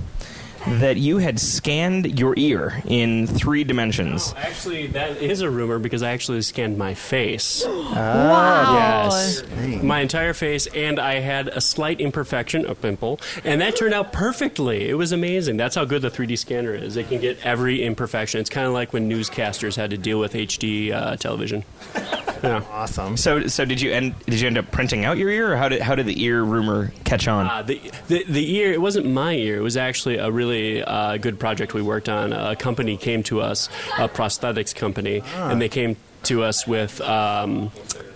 [0.67, 4.33] that you had scanned your ear in three dimensions.
[4.37, 7.65] Actually, that is a rumor because I actually scanned my face.
[7.95, 9.09] Wow.
[9.09, 9.43] Yes.
[9.81, 14.11] My entire face, and I had a slight imperfection, a pimple, and that turned out
[14.11, 14.89] perfectly.
[14.89, 15.57] It was amazing.
[15.57, 16.97] That's how good the 3D scanner is.
[16.97, 18.41] It can get every imperfection.
[18.41, 21.63] It's kind of like when newscasters had to deal with HD uh, television.
[22.43, 22.61] Yeah.
[22.69, 23.17] awesome.
[23.17, 24.13] So, so did you end?
[24.25, 26.43] Did you end up printing out your ear, or how did how did the ear
[26.43, 27.47] rumor catch on?
[27.47, 29.55] Uh, the, the the ear it wasn't my ear.
[29.57, 32.33] It was actually a really uh, good project we worked on.
[32.33, 37.01] A company came to us, a prosthetics company, and they came to us with.
[37.01, 37.71] Um,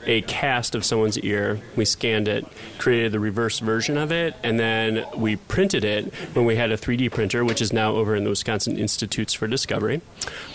[0.06, 1.60] a cast of someone's ear.
[1.75, 2.45] We scanned it,
[2.80, 6.78] created the reverse version of it, and then we printed it when we had a
[6.78, 10.02] 3D printer, which is now over in the Wisconsin Institutes for Discovery.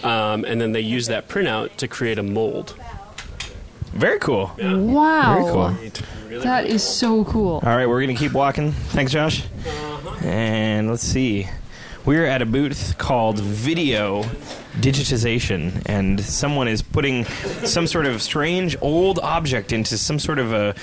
[0.03, 2.75] Um, and then they used that printout to create a mold.
[3.92, 4.53] Very cool.
[4.59, 5.68] Wow.
[5.79, 6.40] Very cool.
[6.40, 7.61] That is so cool.
[7.64, 8.73] All right, we're gonna keep walking.
[8.73, 9.44] Thanks, Josh.
[10.20, 11.49] And let's see.
[12.07, 14.25] We're at a booth called Video
[14.75, 17.25] Digitization, and someone is putting
[17.64, 20.75] some sort of strange old object into some sort of a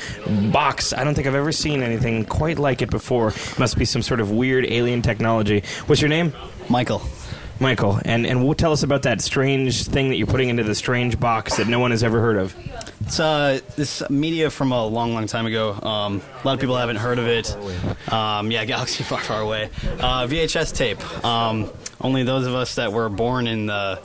[0.52, 0.94] box.
[0.94, 3.34] I don't think I've ever seen anything quite like it before.
[3.60, 5.64] Must be some sort of weird alien technology.
[5.86, 6.34] What's your name?
[6.70, 7.04] Michael.
[7.60, 8.00] Michael.
[8.04, 11.58] And and tell us about that strange thing that you're putting into the strange box
[11.58, 12.56] that no one has ever heard of.
[13.12, 15.74] It's uh, this media from a long, long time ago.
[15.74, 17.54] Um, a lot of people haven't heard of it.
[18.10, 19.66] Um, yeah, Galaxy Far, Far Away.
[20.00, 21.26] Uh, VHS tape.
[21.26, 24.00] Um, only those of us that were born in the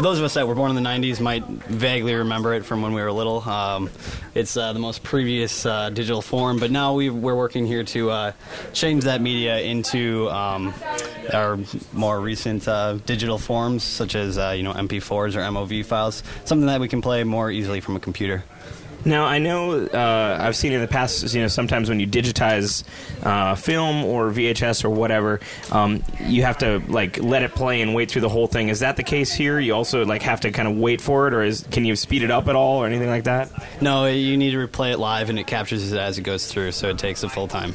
[0.00, 2.92] those of us that were born in the 90s might vaguely remember it from when
[2.92, 3.40] we were little.
[3.48, 3.88] Um,
[4.34, 8.10] it's uh, the most previous uh, digital form, but now we we're working here to
[8.10, 8.32] uh,
[8.74, 10.74] change that media into um,
[11.32, 11.58] our
[11.94, 16.66] more recent uh, digital forms, such as uh, you know MP4s or MOV files, something
[16.66, 18.44] that we can play more easily from a computer.
[19.04, 21.34] Now I know uh, I've seen in the past.
[21.34, 22.84] You know, sometimes when you digitize
[23.24, 25.40] uh, film or VHS or whatever,
[25.70, 28.68] um, you have to like let it play and wait through the whole thing.
[28.68, 29.58] Is that the case here?
[29.58, 32.22] You also like have to kind of wait for it, or is can you speed
[32.22, 33.50] it up at all or anything like that?
[33.80, 36.72] No, you need to replay it live, and it captures it as it goes through,
[36.72, 37.74] so it takes the full time.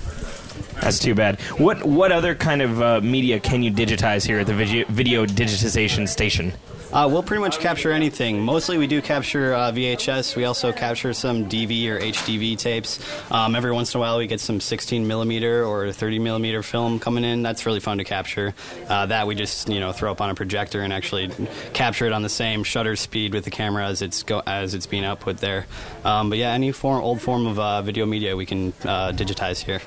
[0.82, 1.40] That's too bad.
[1.58, 5.26] What what other kind of uh, media can you digitize here at the video, video
[5.26, 6.54] digitization station?
[6.96, 8.42] Uh, we'll pretty much capture anything.
[8.42, 10.38] Mostly, we do capture uh, VHS.
[10.38, 13.06] We also capture some DV or HDV tapes.
[13.30, 17.02] Um, every once in a while, we get some 16 millimeter or 30 millimeter film
[17.02, 17.44] coming in.
[17.44, 18.54] That's really fun to capture.
[18.88, 21.30] Uh, that we just you know throw up on a projector and actually
[21.74, 24.86] capture it on the same shutter speed with the camera as it's go as it's
[24.86, 25.66] being output there.
[26.06, 29.62] Um, but yeah, any form, old form of uh, video media we can uh, digitize
[29.62, 29.80] here.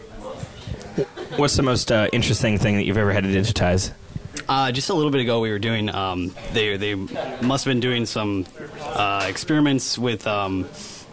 [1.39, 3.93] What's the most uh, interesting thing that you've ever had to digitize?
[4.49, 5.89] Uh, just a little bit ago, we were doing.
[5.95, 8.47] Um, they they must have been doing some
[8.80, 10.26] uh, experiments with.
[10.26, 10.68] Um,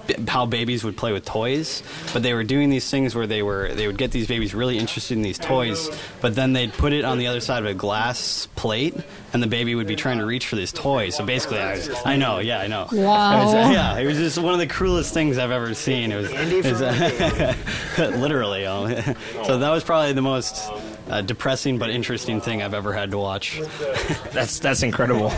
[0.07, 3.41] b- how babies would play with toys, but they were doing these things where they
[3.41, 5.89] were they would get these babies really interested in these toys,
[6.21, 8.95] but then they'd put it on the other side of a glass plate,
[9.33, 11.09] and the baby would be trying to reach for this toy.
[11.09, 12.87] So basically, I was I know, yeah, I know.
[12.91, 13.35] Wow.
[13.35, 16.11] It was, yeah, it was just one of the cruelest things I've ever seen.
[16.11, 18.65] It was, it was, uh, literally.
[18.65, 18.89] um,
[19.45, 20.69] so that was probably the most
[21.09, 23.59] uh, depressing but interesting thing I've ever had to watch.
[24.33, 25.29] That's that's incredible.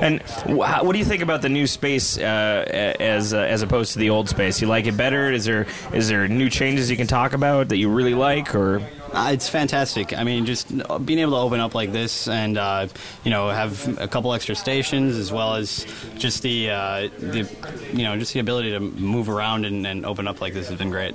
[0.00, 3.92] And wh- what do you think about the new space uh, as uh, as opposed
[3.94, 4.60] to the old space?
[4.60, 5.30] You like it better?
[5.32, 8.82] Is there is there new changes you can talk about that you really like, or
[9.12, 10.16] Uh, it's fantastic.
[10.16, 10.68] I mean, just
[11.04, 12.86] being able to open up like this and uh,
[13.24, 15.84] you know have a couple extra stations as well as
[16.16, 17.48] just the uh, the
[17.92, 20.78] you know just the ability to move around and, and open up like this has
[20.78, 21.14] been great.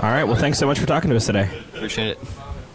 [0.00, 0.24] All right.
[0.24, 1.48] Well, thanks so much for talking to us today.
[1.74, 2.18] Appreciate it.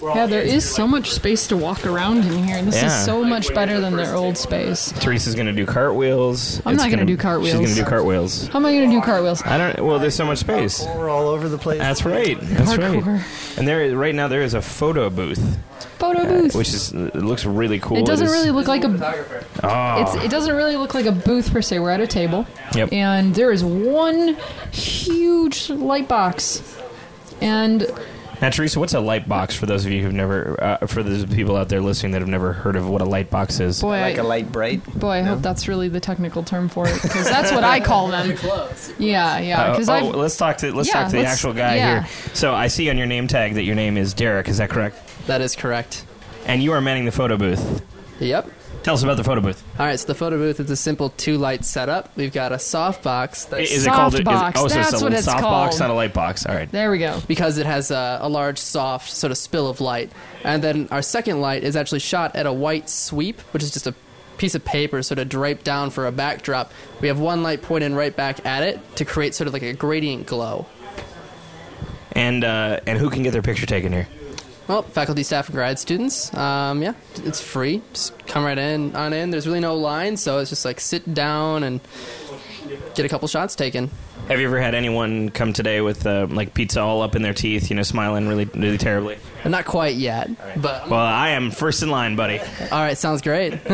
[0.03, 2.61] Yeah, there is so much space to walk around in here.
[2.61, 2.87] This Yeah.
[2.87, 4.93] is so much better than their old space.
[4.99, 6.61] Teresa's gonna do cartwheels.
[6.65, 7.57] I'm It's not gonna do cartwheels.
[7.59, 8.47] She's gonna do cartwheels.
[8.49, 9.41] How am I going to do cartwheels?
[9.45, 9.85] I don't.
[9.85, 10.85] Well, there's so much space.
[10.97, 11.79] We're all over the place.
[11.79, 12.37] That's right.
[12.41, 13.05] That's Parkour.
[13.05, 13.21] right.
[13.57, 15.57] And there, is, right now, there is a photo booth,
[15.97, 16.55] Photo uh, booth.
[16.55, 17.97] which is it looks really cool.
[17.97, 19.37] it doesn't is- really look like a.
[19.63, 20.01] Oh.
[20.01, 21.79] It's, it doesn't really look like a booth per se.
[21.79, 22.91] We're at a table, Yep.
[22.91, 24.35] and there is one
[24.71, 26.61] huge light box,
[27.41, 27.87] and
[28.41, 31.25] Now, Teresa, what's a light box for those of you who've never, uh, for those
[31.25, 33.81] people out there listening that have never heard of what a light box is?
[33.81, 34.83] Boy, like I- a light bright.
[34.99, 38.09] boy, I hope that's really the technical term for it because that's what I call
[38.09, 38.35] them.
[38.97, 39.61] Yeah, yeah.
[39.61, 42.01] Uh, Because oh, I let's talk to let's Yeah, talk to the actual guy yeah.
[42.03, 42.09] here.
[42.33, 44.47] So I see on your name tag that your name is Derek.
[44.47, 44.97] Is that correct?
[45.27, 46.05] That is correct.
[46.45, 47.81] And you are manning the photo booth.
[48.19, 48.49] Yep.
[48.85, 49.63] Tell us about the photo booth.
[49.79, 52.15] All right, so the photo booth is a simple two light setup.
[52.15, 53.45] We've got a soft box.
[53.45, 54.13] That's Is it called?
[54.13, 55.79] Is, Softbox, oh, so that's it's a what it's soft box, called.
[55.79, 56.45] not a light box.
[56.45, 56.71] All right.
[56.71, 57.19] there we go.
[57.27, 60.11] because it has a, a large, soft sort of spill of light.
[60.43, 63.87] And then our second light is actually shot at a white sweep, which is just
[63.87, 63.95] a
[64.37, 66.71] piece of paper sort of draped down for a backdrop.
[67.01, 69.73] We have one light pointing right back at it to create sort of like a
[69.73, 70.67] gradient glow.
[72.11, 74.07] And uh, and who can get their picture taken here?
[74.67, 76.33] Well, faculty, staff, and grad students.
[76.33, 77.81] Um, yeah, it's free.
[77.93, 79.29] Just come right in, on in.
[79.29, 81.79] There's really no line, so it's just like sit down and
[82.95, 83.91] get a couple shots taken.
[84.27, 87.33] Have you ever had anyone come today with uh, like pizza all up in their
[87.35, 89.19] teeth, you know, smiling really, really terribly?
[89.45, 92.39] Not quite yet, but Well, I am first in line, buddy.
[92.39, 93.59] all right, sounds great.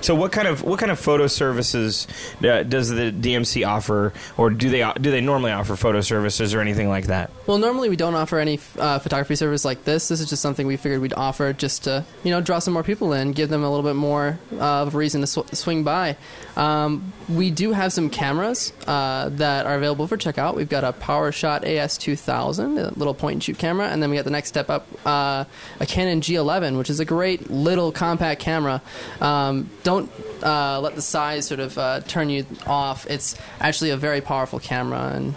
[0.00, 2.06] So, what kind of what kind of photo services
[2.42, 6.60] uh, does the DMC offer, or do they do they normally offer photo services or
[6.60, 7.30] anything like that?
[7.46, 10.08] Well, normally we don't offer any uh, photography service like this.
[10.08, 12.82] This is just something we figured we'd offer just to, you know, draw some more
[12.82, 15.84] people in, give them a little bit more uh, of a reason to sw- swing
[15.84, 16.16] by.
[16.56, 20.54] Um, we do have some cameras uh, that are available for checkout.
[20.54, 24.24] We've got a PowerShot AS2000, a little point and shoot camera, and then we got
[24.24, 25.44] the next step up, uh,
[25.80, 28.82] a Canon G11, which is a great little compact camera.
[29.20, 30.10] Um, don't
[30.42, 33.06] uh, let the size sort of uh, turn you off.
[33.08, 35.34] It's actually a very powerful camera and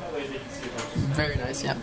[1.15, 1.63] very nice.
[1.63, 1.77] Yeah.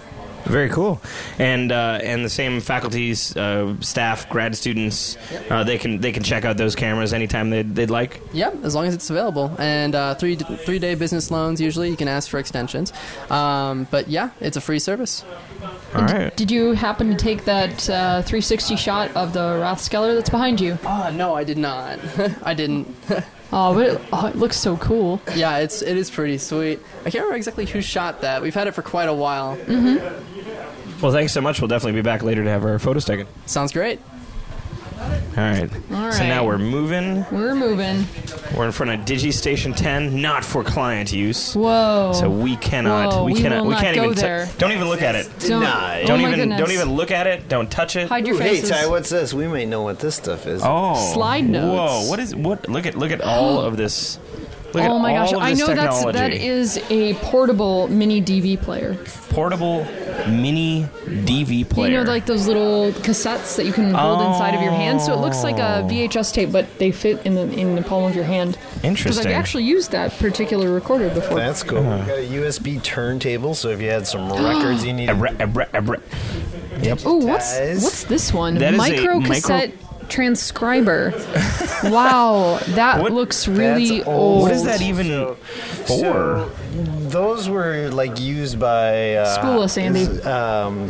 [0.48, 1.00] Very cool,
[1.38, 5.16] and uh, and the same faculties, uh, staff, grad students,
[5.50, 8.22] uh, they can they can check out those cameras anytime they'd, they'd like.
[8.32, 9.54] Yep, as long as it's available.
[9.58, 12.92] And uh, three three day business loans usually you can ask for extensions.
[13.30, 15.22] Um, but yeah, it's a free service.
[15.94, 16.34] All right.
[16.36, 20.78] Did you happen to take that uh, 360 shot of the Rathskeller that's behind you?
[20.84, 21.98] Oh no, I did not.
[22.42, 22.88] I didn't.
[23.50, 25.22] Oh, but it, oh, it looks so cool.
[25.34, 26.80] yeah, it's it is pretty sweet.
[27.00, 28.42] I can't remember exactly who shot that.
[28.42, 29.56] We've had it for quite a while.
[29.56, 30.37] Mm-hmm.
[31.00, 31.60] Well, thanks so much.
[31.60, 33.26] We'll definitely be back later to have our photos taken.
[33.46, 34.00] Sounds great.
[35.00, 35.70] All right.
[35.92, 37.24] All So now we're moving.
[37.30, 38.04] We're moving.
[38.56, 41.54] We're in front of DigiStation 10, not for client use.
[41.54, 42.12] Whoa.
[42.14, 43.12] So we cannot.
[43.12, 43.60] Whoa, we we cannot.
[43.62, 44.16] will we not can't go even.
[44.16, 44.48] t- there.
[44.58, 45.26] don't even look at it.
[45.38, 46.04] Don't- Denied.
[46.04, 46.40] oh Don't my even.
[46.40, 46.58] goodness.
[46.60, 47.48] Don't even look at it.
[47.48, 48.08] Don't touch it.
[48.08, 48.70] Hide your Ooh, hey, faces.
[48.70, 49.32] Ty, what's this?
[49.32, 50.62] We may know what this stuff is.
[50.64, 51.12] Oh.
[51.14, 51.76] Slide notes.
[52.06, 52.10] Whoa.
[52.10, 52.34] What is?
[52.34, 52.68] What?
[52.68, 52.96] Look at.
[52.96, 54.18] Look at all of this.
[54.74, 56.18] Look at oh my gosh, all of I know that's technology.
[56.18, 58.96] that is a portable mini DV player.
[59.30, 59.84] portable
[60.28, 61.90] mini DV player.
[61.90, 65.00] You know, like those little cassettes that you can hold inside of your hand.
[65.00, 65.88] So it looks like a Oh.
[65.88, 68.58] VHS tape, but they fit in the in the palm of your hand.
[68.82, 69.12] Interesting.
[69.22, 71.38] Because I've actually used that particular recorder before.
[71.38, 71.78] That's cool.
[71.78, 71.96] Uh-huh.
[71.98, 75.16] We've got a USB turntable, so if you had some records you needed.
[76.80, 77.00] Yep.
[77.04, 78.54] Oh, what's what's this one?
[78.56, 79.72] That is a micro micro- cassette
[80.08, 81.12] transcriber.
[81.84, 84.42] wow, that looks really That's old.
[84.42, 85.86] What is that even for?
[85.86, 86.50] So,
[87.08, 90.00] those were like used by uh, School us, Andy.
[90.02, 90.88] is, Um,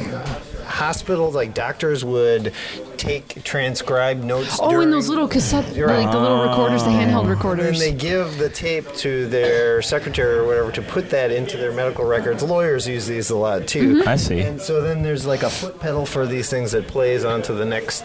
[0.66, 2.53] hospitals, like doctors, would
[2.97, 4.59] take transcribed notes.
[4.61, 6.05] Oh, during, and those little cassette, Right.
[6.05, 7.66] like the little recorders, the handheld recorders.
[7.69, 11.73] And they give the tape to their secretary or whatever to put that into their
[11.73, 12.43] medical records.
[12.43, 13.97] Lawyers use these a lot too.
[13.99, 14.09] Mm-hmm.
[14.09, 14.41] I see.
[14.41, 17.64] And so then there's like a foot pedal for these things that plays onto the
[17.64, 18.05] next.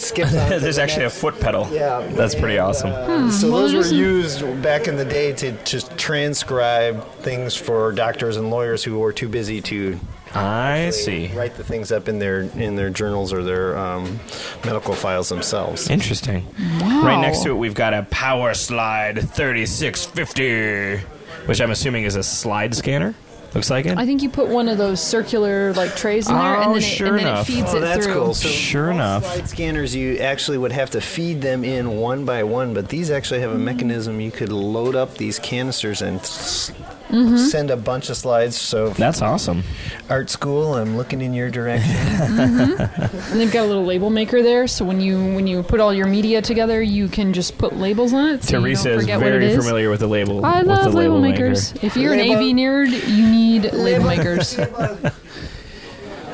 [0.00, 1.68] Skips on There's the actually next- a foot pedal.
[1.72, 2.90] Yeah, That's pretty awesome.
[2.90, 7.92] uh, Hmm, so those were used back in the day to just transcribe things for
[7.92, 9.98] doctors and lawyers who were too busy to
[10.34, 11.28] I see.
[11.28, 14.18] write the things up in their in their journals or their um,
[14.64, 15.88] medical files themselves.
[15.88, 16.44] Interesting.
[16.80, 17.02] Wow.
[17.04, 20.98] Right next to it, we've got a Power Slide 3650,
[21.46, 23.14] which I'm assuming is a slide scanner.
[23.54, 23.96] Looks like it.
[23.96, 26.80] I think you put one of those circular like trays in there, Oh, and then,
[26.82, 27.48] sure it, and then enough.
[27.48, 28.14] it feeds Oh, it that's through.
[28.14, 28.34] cool.
[28.34, 29.24] So Sure most enough.
[29.24, 33.10] Slide scanners, you actually would have to feed them in one by one, but these
[33.10, 33.64] actually have a hmm.
[33.64, 36.72] mechanism you could load up these canisters and s-
[37.14, 37.38] Mhm.
[37.48, 38.56] send a bunch of slides.
[38.60, 39.62] So That's awesome.
[40.10, 41.94] Art school, I'm looking in your direction.
[41.94, 43.30] Mhm.
[43.32, 45.92] And they've got a little label maker there, so when you when you put all
[45.94, 48.44] your media together, you can just put labels on it.
[48.44, 49.56] So Teresa you don't is forget what it very is.
[49.64, 50.44] familiar with the label.
[50.44, 51.74] I love label, label makers.
[51.74, 51.86] maker.
[51.86, 54.58] If you're an AV nerd, you need label makers.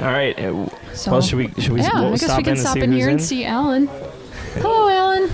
[0.00, 0.38] All right.
[0.38, 2.58] uh, So- well, should we should we yeah, we'll I guess stop we can in
[2.60, 3.12] stop see in here in?
[3.16, 3.88] and see Alan.
[4.54, 5.30] Hello, Alan.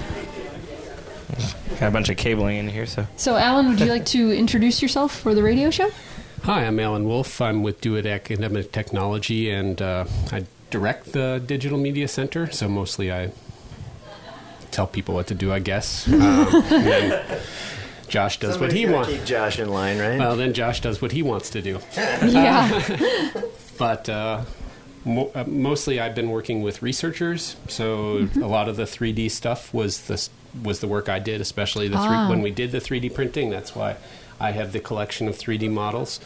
[1.81, 4.81] Got a bunch of cabling in here, so So, Alan, would you like to introduce
[4.81, 5.91] yourself for the radio show?
[6.45, 7.41] Hi, I'm Alan Wolf.
[7.41, 12.51] I'm with DoIT Academic Technology, and uh, I direct the Digital Media Center.
[12.51, 13.31] So mostly I
[14.71, 16.07] tell people what to do, I guess.
[16.13, 17.41] Um, and then
[18.09, 19.11] Josh does what he gotta wants.
[19.11, 20.19] Keep Josh in line, right?
[20.19, 21.81] Well, then Josh does what he wants to do.
[21.97, 22.81] Yeah.
[23.35, 23.41] Uh,
[23.79, 24.45] but uh,
[25.05, 27.57] mo- uh, mostly, I've been working with researchers.
[27.69, 28.43] So Mhm.
[28.43, 30.31] a lot of the 3D stuff was the s-
[30.63, 32.29] was the work I did, especially the three, Ah.
[32.31, 33.51] when we did the 3D printing.
[33.51, 33.97] That's why
[34.41, 36.21] I have the collection of 3D models.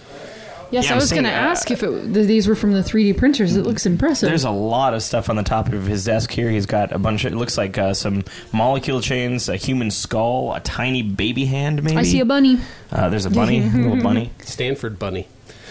[0.73, 2.83] Yes, Yeah, I was going to uh, ask if it, th- these were from the
[2.83, 3.57] 3D printers.
[3.57, 4.29] It looks impressive.
[4.29, 6.49] There's a lot of stuff on the top of his desk here.
[6.49, 7.33] He's got a bunch of.
[7.33, 8.23] It looks like uh, some
[8.53, 11.83] molecule chains, a human skull, a tiny baby hand.
[11.83, 12.59] Maybe I see a bunny.
[12.93, 14.31] Uh, there's a bunny, a little bunny.
[14.45, 15.27] Stanford bunny.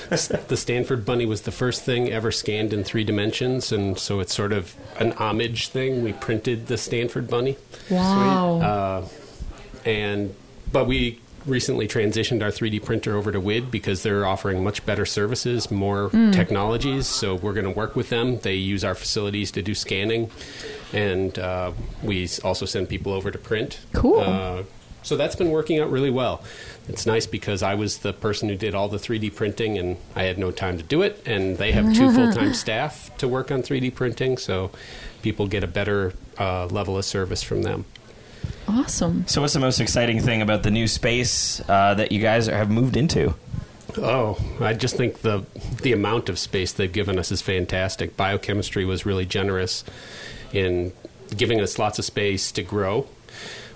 [0.09, 4.33] The Stanford bunny was the first thing ever scanned in three dimensions, and so it's
[4.33, 6.03] sort of an homage thing.
[6.03, 7.57] We printed the Stanford bunny.
[7.89, 8.59] Wow.
[8.61, 9.07] Uh,
[9.85, 10.35] and
[10.71, 15.05] but we recently transitioned our 3D printer over to WID because they're offering much better
[15.05, 16.33] services, more Mm.
[16.33, 17.07] technologies.
[17.07, 18.39] So we're going to work with them.
[18.39, 20.29] They use our facilities to do scanning,
[20.93, 21.71] and uh,
[22.03, 23.79] we also send people over to print.
[23.93, 24.19] Cool.
[24.19, 24.63] Uh,
[25.03, 26.43] so that's been working out really well.
[26.87, 30.23] It's nice because I was the person who did all the 3D printing and I
[30.23, 31.21] had no time to do it.
[31.25, 34.71] And they have two full time staff to work on 3D printing, so
[35.21, 37.85] people get a better uh, level of service from them.
[38.67, 39.27] Awesome.
[39.27, 42.69] So, what's the most exciting thing about the new space uh, that you guys have
[42.69, 43.33] moved into?
[43.97, 45.45] Oh, I just think the
[45.81, 48.15] the amount of space they've given us is fantastic.
[48.15, 49.83] Biochemistry was really generous
[50.53, 50.93] in
[51.35, 53.07] giving us lots of space to grow.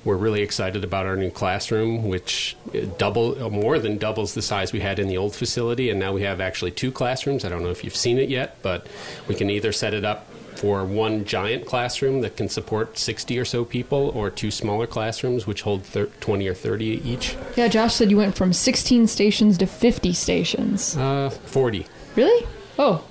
[0.06, 2.58] We're really excited about our new classroom, which
[2.97, 6.24] double more than doubles the size we had in the old facility, and now we
[6.24, 7.45] have actually two classrooms.
[7.45, 8.88] I don't know if you've seen it yet, but
[9.28, 10.28] we can either set it up
[10.58, 15.47] for one giant classroom that can support 60 or so people, or two smaller classrooms
[15.47, 17.36] which hold thir- 20 or 30 each.
[17.56, 20.95] Yeah, Josh said you went from 16 stations to 50 stations.
[20.97, 21.88] Uh, 40.
[22.16, 22.45] Really?
[22.78, 23.04] Oh,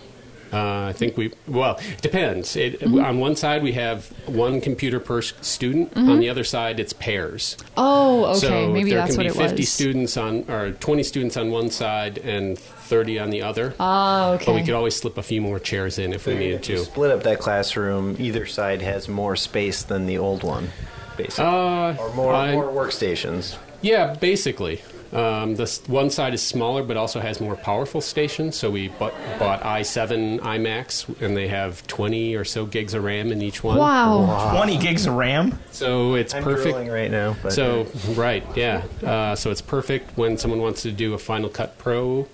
[0.52, 2.56] Uh, I think we well it depends.
[2.56, 3.02] It, Mhm.
[3.04, 5.94] On one side we have one computer per s- student.
[5.94, 6.08] Mhm.
[6.10, 7.56] On the other side it's pairs.
[7.76, 8.38] oh, okay.
[8.40, 12.58] So Maybe there can be 50 students on or 20 students on one side and
[12.58, 13.74] 30 on the other.
[13.80, 14.44] Oh, okay.
[14.46, 16.78] But we could always slip a few more chairs in if we needed to.
[16.84, 18.16] Split up that classroom.
[18.18, 20.68] Either side has more space than the old one,
[21.16, 23.56] basically, Uh, or more I- more workstations.
[23.80, 24.82] Yeah, basically.
[25.12, 28.56] Um, the one side is smaller, but also has more powerful stations.
[28.56, 33.30] So we bought, bought i7 iMacs, and they have 20 or so gigs of RAM
[33.30, 33.76] in each one.
[33.76, 34.52] Wow.
[34.56, 35.58] 20 gigs of RAM?
[35.70, 37.36] So it's I'm perfect drooling right now.
[37.42, 38.84] But So right, yeah.
[39.04, 42.26] Uh, so it's perfect when someone wants to do a Final Cut Pro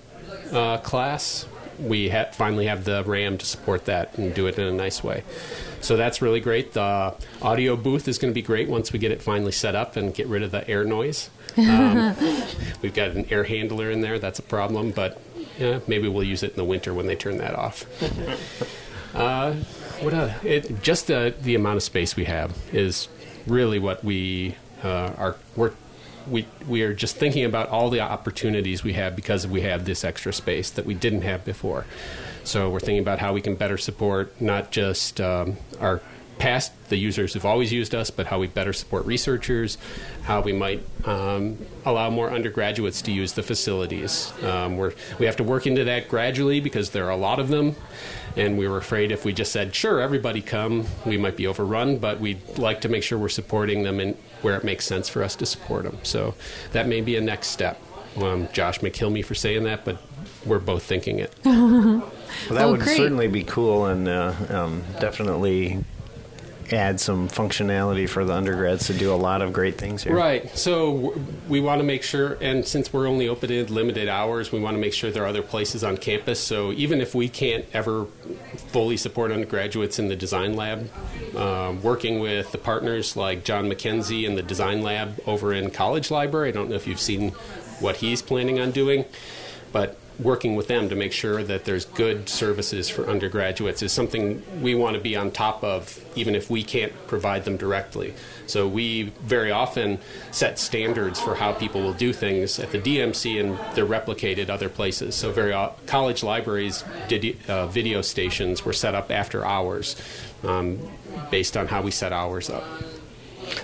[0.52, 1.46] uh, class.
[1.80, 5.02] We ha- finally have the RAM to support that and do it in a nice
[5.02, 5.24] way.
[5.80, 6.72] So that's really great.
[6.72, 9.96] The audio booth is going to be great once we get it finally set up
[9.96, 11.30] and get rid of the air noise.
[11.58, 12.16] Um,
[12.82, 14.18] we've got an air handler in there.
[14.18, 15.20] That's a problem, but
[15.58, 17.84] yeah, maybe we'll use it in the winter when they turn that off.
[19.14, 19.54] Uh,
[20.02, 23.08] what uh, it, just the the amount of space we have is
[23.46, 24.54] really what we
[24.84, 25.72] uh, are we're,
[26.28, 30.04] we we are just thinking about all the opportunities we have because we have this
[30.04, 31.86] extra space that we didn't have before.
[32.44, 36.00] So we're thinking about how we can better support not just um, our
[36.38, 39.76] past the users who've always used us, but how we better support researchers,
[40.22, 44.32] how we might um, allow more undergraduates to use the facilities.
[44.42, 47.48] Um, we're, we have to work into that gradually because there are a lot of
[47.48, 47.74] them,
[48.36, 51.98] and we were afraid if we just said, sure, everybody come, we might be overrun,
[51.98, 55.22] but we'd like to make sure we're supporting them and where it makes sense for
[55.22, 55.98] us to support them.
[56.04, 56.34] So
[56.72, 57.80] that may be a next step.
[58.16, 59.98] Um, Josh may kill me for saying that, but
[60.46, 61.34] we're both thinking it.
[62.50, 62.96] Well, that Oh, would great.
[62.98, 65.82] certainly be cool and uh, um, definitely
[66.70, 70.14] add some functionality for the undergrads to do a lot of great things here.
[70.14, 70.56] Right.
[70.56, 74.60] So we want to make sure, and since we're only open in limited hours, we
[74.60, 76.40] want to make sure there are other places on campus.
[76.40, 78.06] So even if we can't ever
[78.68, 80.90] fully support undergraduates in the design lab,
[81.36, 86.10] um, working with the partners like John McKenzie in the design lab over in College
[86.10, 87.30] Library, I don't know if you've seen
[87.80, 89.04] what he's planning on doing,
[89.72, 94.42] but working with them to make sure that there's good services for undergraduates is something
[94.60, 98.14] we want to be on top of, even if we can't provide them directly.
[98.46, 99.98] So we very often
[100.32, 104.68] set standards for how people will do things at the DMC, and they're replicated other
[104.68, 105.14] places.
[105.14, 109.94] So very o- college libraries did uh, video stations were set up after hours,
[110.42, 110.78] um,
[111.30, 112.64] based on how we set hours up.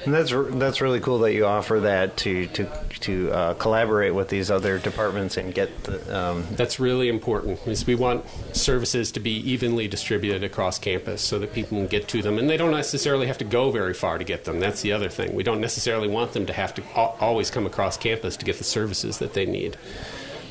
[0.05, 2.69] And that's that's really cool that you offer that to to
[3.01, 6.19] to uh, collaborate with these other departments and get the.
[6.19, 7.59] Um, That's really important.
[7.67, 12.09] Is we want services to be evenly distributed across campus so that people can get
[12.09, 14.61] to them, and they don't necessarily have to go very far to get them.
[14.61, 15.35] That's the other thing.
[15.35, 18.65] We don't necessarily want them to have to always come across campus to get the
[18.65, 19.77] services that they need.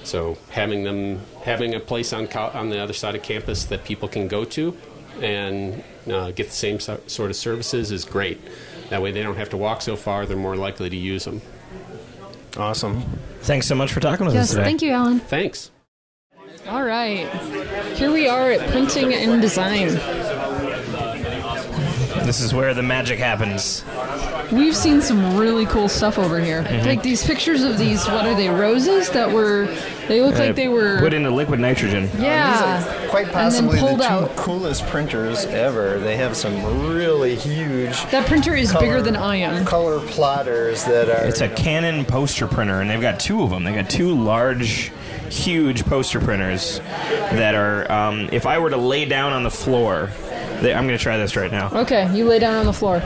[0.03, 3.83] So having them having a place on co- on the other side of campus that
[3.83, 4.77] people can go to
[5.21, 8.41] and uh, get the same so- sort of services is great.
[8.89, 10.25] That way, they don't have to walk so far.
[10.25, 11.41] They're more likely to use them.
[12.57, 13.03] Awesome.
[13.41, 14.63] Thanks so much for talking with us today.
[14.63, 15.19] thank you, Alan.
[15.19, 15.71] Thanks.
[16.67, 17.27] All right.
[17.95, 19.87] Here we are at Printing and Design.
[22.25, 23.83] This is where the magic happens.
[24.51, 26.63] We've seen some really cool stuff over here.
[26.63, 26.85] Mhm.
[26.85, 29.67] Like these pictures of these, what are they, roses that were,
[30.07, 30.99] they look like they were.
[30.99, 32.09] put into liquid nitrogen.
[32.19, 32.77] Yeah.
[32.79, 34.35] These are quite And possibly then the two out.
[34.35, 35.99] coolest printers ever.
[35.99, 38.03] They have some really huge.
[38.11, 39.65] That printer is bigger than I am.
[39.65, 41.25] Color plotters that are.
[41.25, 43.63] It's a Canon poster printer, and they've got two of them.
[43.63, 44.91] They got two large,
[45.29, 46.79] huge poster printers
[47.31, 47.91] that are.
[47.91, 50.09] Um, if I were to lay down on the floor,
[50.61, 51.69] they, I'm going to try this right now.
[51.73, 53.01] Okay, you lay down on the floor.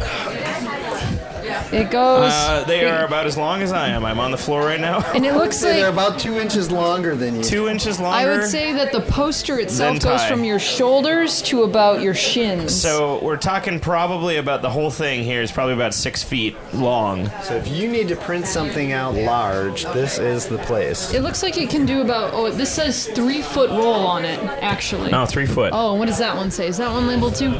[1.71, 2.31] It goes.
[2.31, 4.05] Uh, they are about as long as I am.
[4.05, 4.99] I'm on the floor right now.
[5.13, 7.43] And it looks like- they're about two inches longer than you.
[7.43, 8.17] Two inches longer.
[8.17, 10.29] I would say that the poster itself goes tie.
[10.29, 12.73] from your shoulders to about your shins.
[12.79, 17.29] So we're talking probably about the whole thing here is probably about six feet long.
[17.43, 21.13] So if you need to print something out large, this is the place.
[21.13, 22.33] It looks like it can do about.
[22.33, 25.11] Oh, this says three foot roll on it, actually.
[25.13, 25.71] Oh, three foot.
[25.73, 26.67] Oh, what does that one say?
[26.67, 27.53] Is that one labeled too?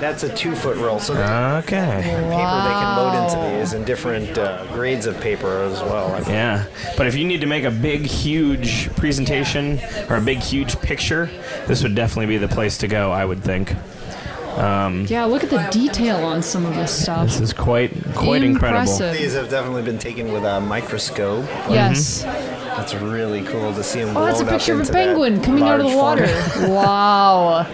[0.00, 0.98] That's a two foot roll.
[0.98, 2.00] So they Okay.
[2.02, 6.12] paper they can load into these and different uh, grades of paper as well.
[6.14, 6.28] I think.
[6.28, 6.64] Yeah,
[6.96, 9.78] but if you need to make a big, huge presentation
[10.08, 11.28] or a big, huge picture,
[11.66, 13.12] this would definitely be the place to go.
[13.12, 13.74] I would think.
[14.58, 17.26] Um, Yeah, look at the detail on some of this stuff.
[17.26, 18.80] This is quite quite incredible.
[18.80, 19.16] Impressive.
[19.16, 21.44] These have definitely been taken with a microscope.
[21.70, 22.22] Yes.
[22.24, 24.16] That's really cool to see them.
[24.16, 26.26] Oh, that's a picture of a penguin coming out of the water.
[26.72, 27.64] wow.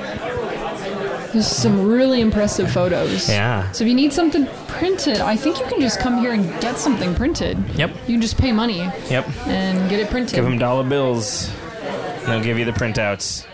[1.33, 3.29] There's some really impressive photos.
[3.29, 3.71] Yeah.
[3.73, 6.79] So if you need something printed, I think you can just come here and get
[6.79, 7.59] something printed.
[7.75, 7.91] Yep.
[8.07, 8.79] You can just pay money
[9.11, 9.29] Yep.
[9.47, 10.35] and get it printed.
[10.35, 11.51] Give them dollar bills.
[11.83, 13.47] And they'll give you the printouts.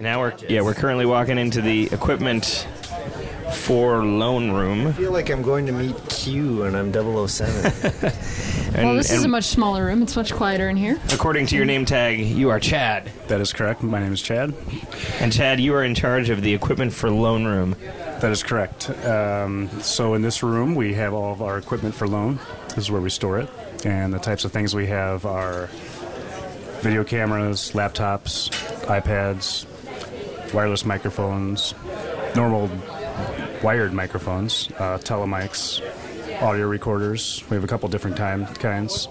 [0.00, 2.66] Now we're yeah we're currently walking into the equipment
[3.52, 4.88] for loan room.
[4.88, 7.72] I feel like I'm going to meet Q and I'm 007.
[8.74, 10.02] And, well, this is a much smaller room.
[10.02, 10.98] It's much quieter in here.
[11.12, 13.08] according to your name tag, you are Chad.
[13.28, 13.84] That is correct.
[13.84, 14.52] My name is Chad.
[15.20, 17.76] And Chad, you are in charge of the equipment for loan room.
[18.20, 18.90] That is correct.
[19.04, 22.40] Um, so in this room, we have all of our equipment for loan.
[22.70, 23.48] This is where we store it.
[23.84, 25.68] And the types of things we have are
[26.80, 28.50] video cameras, laptops,
[28.86, 29.66] iPads,
[30.52, 31.74] wireless microphones,
[32.34, 32.68] normal
[33.62, 35.80] wired microphones, uh, telemics,
[36.44, 37.42] audio recorders.
[37.50, 39.08] We have a couple different time kinds.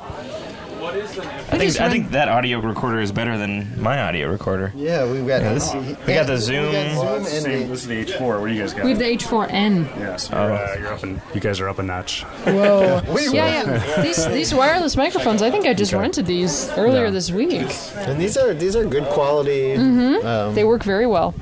[0.80, 4.72] I think I think that audio recorder is better than my audio recorder.
[4.76, 5.74] Yeah, we've got Yeah, this-
[6.06, 6.72] we got the Zoom.
[6.72, 8.40] Zoom Same, and this is the H4.
[8.40, 8.84] What do you guys got?
[8.84, 9.86] We have the H4n.
[10.00, 12.24] Yeah, so you're, uh, you're up in, you guys are up a notch.
[12.44, 13.02] Whoa.
[13.32, 14.02] yeah, yeah.
[14.04, 16.02] These, these wireless microphones, I think I just Okay.
[16.02, 17.10] rented these earlier Yeah.
[17.12, 17.72] this week.
[17.96, 19.76] and these are these are good quality.
[19.76, 21.34] hmm Um, they work very well.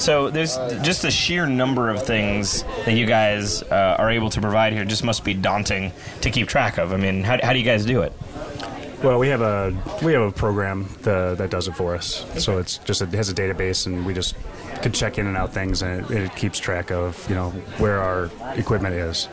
[0.00, 4.40] So there's just the sheer number of things that you guys uh, are able to
[4.40, 4.86] provide here.
[4.86, 5.92] Just must be daunting
[6.22, 6.94] to keep track of.
[6.94, 8.14] I mean, how, how do you guys do it?
[9.02, 12.24] Well, we have a we have a program that, that does it for us.
[12.42, 14.36] So it's just it has a database, and we just
[14.80, 18.00] can check in and out things, and it, it keeps track of you know where
[18.00, 19.26] our equipment is.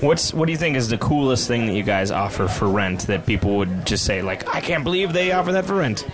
[0.00, 3.06] What's what do you think is the coolest thing that you guys offer for rent
[3.06, 6.04] that people would just say like, I can't believe they offer that for rent?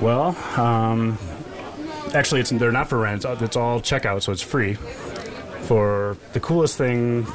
[0.00, 1.18] Well, um,
[2.14, 3.24] actually, it's they're not for rent.
[3.24, 4.74] It's all checkout, so it's free.
[5.64, 7.26] For the coolest thing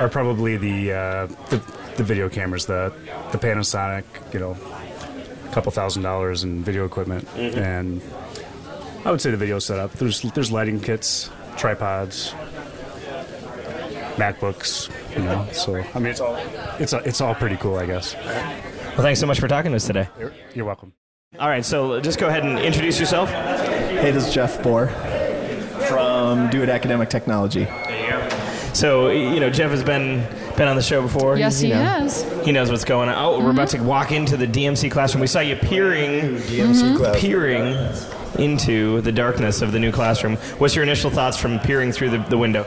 [0.00, 1.62] are probably the uh, the,
[1.96, 2.92] the video cameras, the
[3.32, 4.04] the Panasonic,
[4.34, 4.56] you know,
[5.46, 7.56] a couple thousand dollars in video equipment, Mhm.
[7.56, 8.02] and
[9.04, 9.92] I would say the video setup.
[9.92, 12.34] There's there's lighting kits, tripods,
[14.16, 15.46] MacBooks, you know.
[15.52, 16.36] So I mean, it's all
[16.78, 18.14] it's it's all pretty cool, I guess.
[18.14, 20.08] Well, thanks so much for talking to us today.
[20.18, 20.92] You're, you're welcome.
[21.38, 23.30] All right, so just go ahead and introduce yourself.
[24.00, 24.88] Hey, this is Jeff Bohr
[25.88, 27.66] from DoIT Academic Technology.
[28.72, 30.24] So, you know, Jeff has been
[30.56, 31.36] Been on the show before.
[31.36, 31.82] Yes, You he know.
[31.84, 32.24] has.
[32.44, 33.14] He knows what's going on.
[33.16, 35.20] Oh, we're about to walk into the DMC classroom.
[35.20, 37.16] We saw you peering, DMC Mhm.
[37.16, 37.76] peering
[38.44, 40.36] into the darkness of the new classroom.
[40.58, 42.66] What's your initial thoughts from peering through the, the window?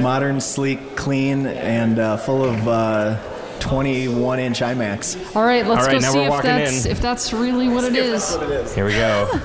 [0.00, 3.16] Modern, sleek, clean, and uh, full of uh,
[3.60, 5.36] 21 inch iMacs.
[5.36, 6.90] All right, let's All right, go now see we're if that's in.
[6.92, 8.34] if that's really what it is.
[8.74, 9.28] Here we go.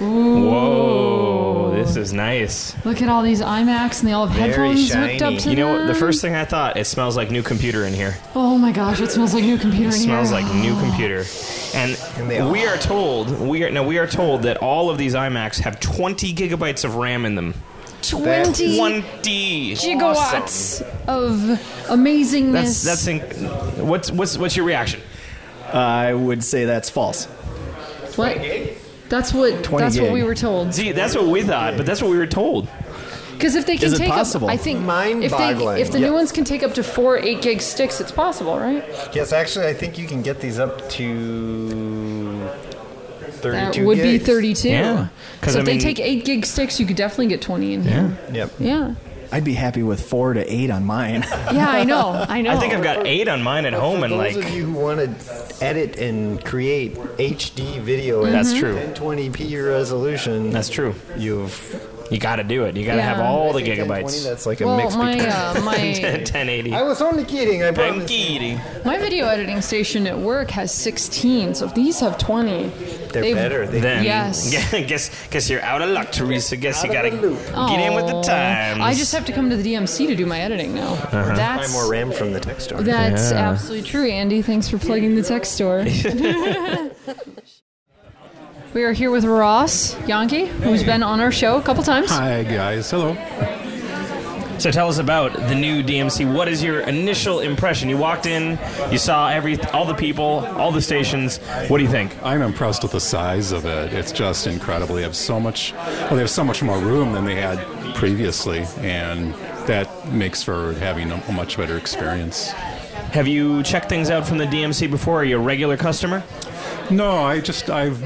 [0.00, 0.48] Ooh.
[0.48, 2.74] Whoa, this is nice.
[2.84, 5.72] Look at all these iMacs, and they all have headphones hooked up to You know,
[5.80, 5.86] what?
[5.88, 8.16] the first thing I thought, it smells like new computer in here.
[8.34, 10.40] Oh my gosh, it smells like new computer It in smells here.
[10.40, 11.24] like new computer.
[11.74, 15.60] And, we are told we are no we are told that all of these iMacs
[15.60, 17.54] have 20 gigabytes of RAM in them.
[18.02, 21.32] 20 20 gigawatts of
[21.88, 22.52] amazingness.
[22.52, 23.20] That's that's in,
[23.86, 25.00] what's what's what's your reaction?
[25.72, 27.26] I would say that's false.
[28.16, 28.36] what?
[29.08, 30.74] That's what 20 that's what we were told.
[30.74, 32.68] See, that's what we thought, but that's what we were told.
[33.32, 34.48] Because if they can Is it take possible?
[34.48, 35.78] up, I think if they Mind-boggling.
[35.80, 36.08] if the Yeah.
[36.08, 38.84] new ones can take up to four eight gig sticks, it's possible, right?
[39.14, 42.40] Yes, actually, I think you can get these up to
[43.30, 44.24] 32 That would gigs.
[44.24, 44.68] be 32.
[44.70, 45.06] Yeah.
[45.40, 47.74] 'Cause, So I if mean- they take 8 gig sticks, you could definitely get 20
[47.74, 48.10] in here.
[48.32, 48.50] Yep.
[48.58, 48.90] Yeah.
[49.30, 51.24] I'd be happy with four to eight on mine.
[51.52, 52.24] Yeah, I know.
[52.28, 52.50] I know.
[52.50, 54.66] I think I've got eight on mine at home, For and those like of you
[54.66, 58.76] who want to edit and create HD video at That's true.
[58.76, 60.94] 1020p resolution, that's true.
[61.16, 62.76] you've You got to do it.
[62.76, 63.14] You got to Yeah.
[63.14, 64.24] have all the gigabytes.
[64.24, 65.30] That's like a Well, mix my, between.
[65.30, 65.76] uh, my
[66.22, 66.72] 1080.
[66.74, 67.62] I was only kidding.
[67.62, 68.08] I I'm promise.
[68.10, 68.58] kidding.
[68.84, 72.68] my video editing station at work has 16, so if these have 20,
[73.12, 73.66] They're they've- better.
[73.66, 74.50] They Then Yes.
[74.86, 76.56] guess guess you're out of luck, Teresa.
[76.56, 77.38] Guess you Out gotta the loop.
[77.46, 78.22] get in with the Aw.
[78.22, 78.80] times.
[78.80, 80.92] I just have to come to the DMC to do my editing now.
[80.94, 81.10] Uh-huh.
[81.30, 82.80] buy That's more RAM from the tech store.
[82.82, 83.50] that's Yeah.
[83.50, 84.40] absolutely true, Andy.
[84.42, 85.84] Thanks for plugging the tech store.
[88.74, 92.10] We are here with Ross Yankee, who's been on our show a couple times.
[92.10, 92.90] Hi, guys.
[92.90, 93.14] Hello.
[94.58, 96.34] So tell us about the new DMC.
[96.34, 97.88] What is your initial impression?
[97.88, 98.58] You walked in,
[98.90, 101.38] you saw every all the people, all the stations.
[101.68, 102.20] What do you think?
[102.24, 103.92] I'm impressed with the size of it.
[103.92, 104.96] It's just incredible.
[104.96, 105.72] They have so much.
[105.74, 107.58] Well, they have so much more room than they had
[107.94, 109.32] previously, and
[109.68, 112.50] that makes for having a, a much better experience.
[113.12, 115.20] Have you checked things out from the DMC before?
[115.20, 116.22] Are you a regular customer?
[116.90, 118.02] No, I just I've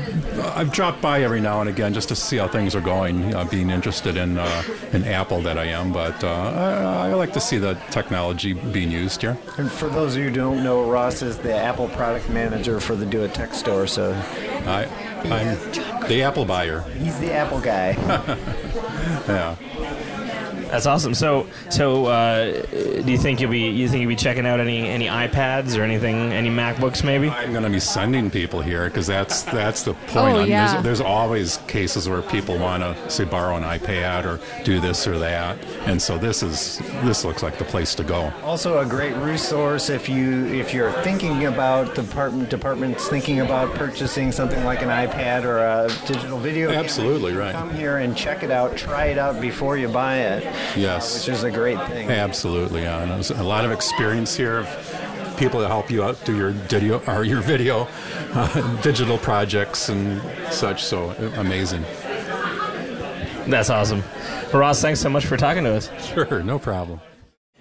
[0.57, 3.33] I've dropped by every now and again just to see how things are going.
[3.35, 4.62] Uh, being interested in uh,
[4.93, 8.91] in Apple that I am, but uh, I, I like to see the technology being
[8.91, 9.39] used here.
[9.57, 12.97] And for those of you who don't know, Ross is the Apple product manager for
[12.97, 14.12] the DoIT Tech store, so
[14.66, 14.87] I
[15.24, 16.80] I'm the Apple buyer.
[16.99, 17.97] he's the Apple guy.
[19.28, 19.57] Yeah.
[20.72, 21.12] That's awesome.
[21.12, 24.88] So, so uh, do you think you'll be you think you'll be checking out any
[24.88, 27.28] any iPads or anything, any MacBooks maybe?
[27.28, 30.36] I'm going to be sending people here because that's that's the point.
[30.38, 30.72] Oh, yeah.
[30.72, 35.06] there's, there's always cases where people want to say borrow an iPad or do this
[35.06, 38.32] or that, and so this is this looks like the place to go.
[38.42, 44.32] Also, a great resource if you if you're thinking about department departments thinking about purchasing
[44.32, 46.68] something like an iPad or a digital video.
[46.68, 47.52] camera, Absolutely right.
[47.52, 48.74] Come here and check it out.
[48.74, 50.61] Try it out before you buy it.
[50.76, 51.14] Yes.
[51.26, 52.10] which is a great thing.
[52.10, 53.02] Absolutely, yeah.
[53.02, 56.50] And there's a lot of experience here of people to help you out do your
[56.50, 57.88] video or your video,
[58.34, 60.20] uh, digital projects and
[60.52, 60.84] such.
[60.84, 61.82] So amazing.
[63.46, 64.02] That's awesome.
[64.52, 65.90] Well, Ross, thanks so much for talking to us.
[66.12, 67.00] Sure, no problem.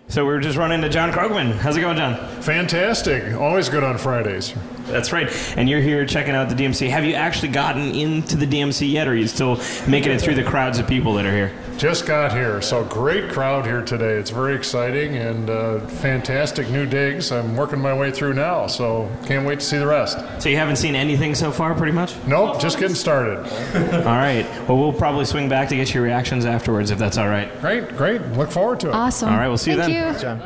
[0.08, 1.54] So we were just running into John Krogman.
[1.54, 2.18] How's it going, John?
[2.42, 3.34] Fantastic.
[3.34, 4.54] Always good on Fridays.
[4.88, 5.32] That's right.
[5.58, 6.90] And you're here checking out the DMC.
[6.90, 10.36] Have you actually gotten into the DMC yet, or are you still making it through
[10.36, 11.56] the crowds of people that are here?
[11.82, 14.14] Just got here, so great crowd here today.
[14.14, 17.32] It's very exciting and uh, fantastic new digs.
[17.32, 20.20] I'm working my way through now, so can't wait to see the rest.
[20.40, 22.14] So you haven't seen anything so far, pretty much?
[22.28, 23.40] Nope, just getting started.
[23.96, 24.46] all right.
[24.68, 27.50] Well, we'll probably swing back to get your reactions afterwards, if that's all right.
[27.62, 28.22] Great, great.
[28.34, 28.94] Look forward to it.
[28.94, 29.30] Awesome.
[29.30, 30.14] All right, we'll see you Thank then.
[30.14, 30.20] you.
[30.20, 30.44] John.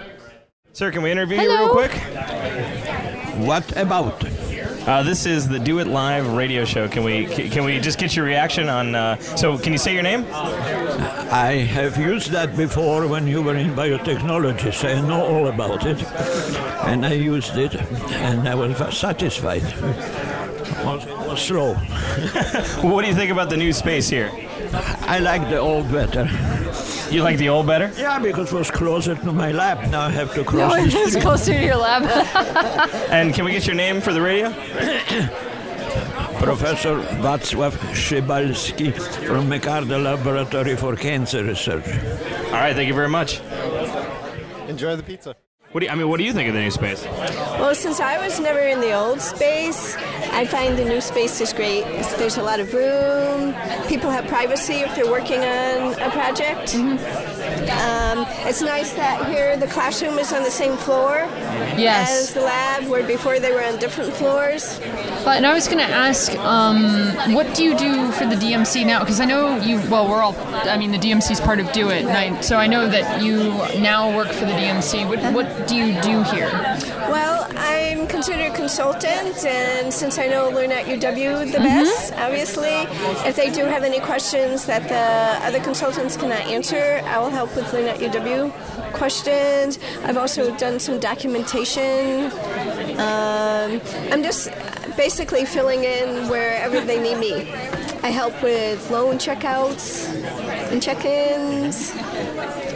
[0.72, 1.92] Sir, can we interview you real quick?
[3.46, 4.24] What about?
[4.88, 6.88] Uh, this is the Do It Live radio show.
[6.88, 8.94] Can we can we just get your reaction on?
[8.94, 10.28] Uh, so, can you say your name?
[10.32, 15.88] I have used that before when you were in biotechnology, so I know all about
[15.88, 16.04] it.
[16.86, 17.74] And I used it,
[18.12, 19.64] and I was satisfied.
[20.86, 21.74] Was, was slow.
[22.84, 24.32] what do you think about the new space here?
[25.08, 26.30] I like the old better.
[27.16, 27.90] You like the old better?
[27.98, 29.90] Yeah, because it was closer to my lab.
[29.90, 31.22] Now I have to No, cross the it's street.
[31.24, 32.04] closer to your lab.
[33.10, 34.50] And can we get your name for the radio?
[36.40, 38.92] Professor Wacław Szybalski
[39.28, 41.88] from McArdle Laboratory for Cancer Research.
[42.48, 43.40] All right, thank you very much.
[44.68, 45.36] Enjoy the pizza.
[45.76, 46.08] What do you, I mean?
[46.08, 47.04] What do you think of the new space?
[47.04, 49.98] Well, since I was never in the old space,
[50.32, 51.84] I find the new space is great.
[52.18, 53.54] There's a lot of room.
[53.90, 56.76] People have privacy if they're working on a project.
[56.76, 61.28] Um, It's nice that here the classroom is on the same floor
[61.78, 62.12] Yes.
[62.30, 64.80] as the lab, where before they were on different floors.
[65.26, 68.86] But and I was going to ask, um, what do you do for the DMC
[68.86, 69.00] now?
[69.00, 69.82] Because I know you.
[69.90, 70.36] Well, we're all.
[70.74, 73.36] I mean, the DMC is part of DoIT, and I, so I know that you
[73.82, 75.08] now work for the DMC.
[75.10, 76.50] What what do you do here?
[77.10, 81.64] Well, I'm considered a consultant, and since I know Learn@UW the Mhm.
[81.64, 82.76] best, obviously,
[83.30, 85.06] if they do have any questions that the
[85.48, 88.35] other consultants cannot answer, I will help with Learn@UW
[88.94, 89.80] questions.
[90.04, 92.32] I've also done some documentation.
[93.00, 93.82] Um,
[94.12, 94.50] I'm just
[94.96, 97.85] basically filling in wherever they need me.
[98.06, 100.14] I help with loan checkouts
[100.72, 101.92] and check-ins.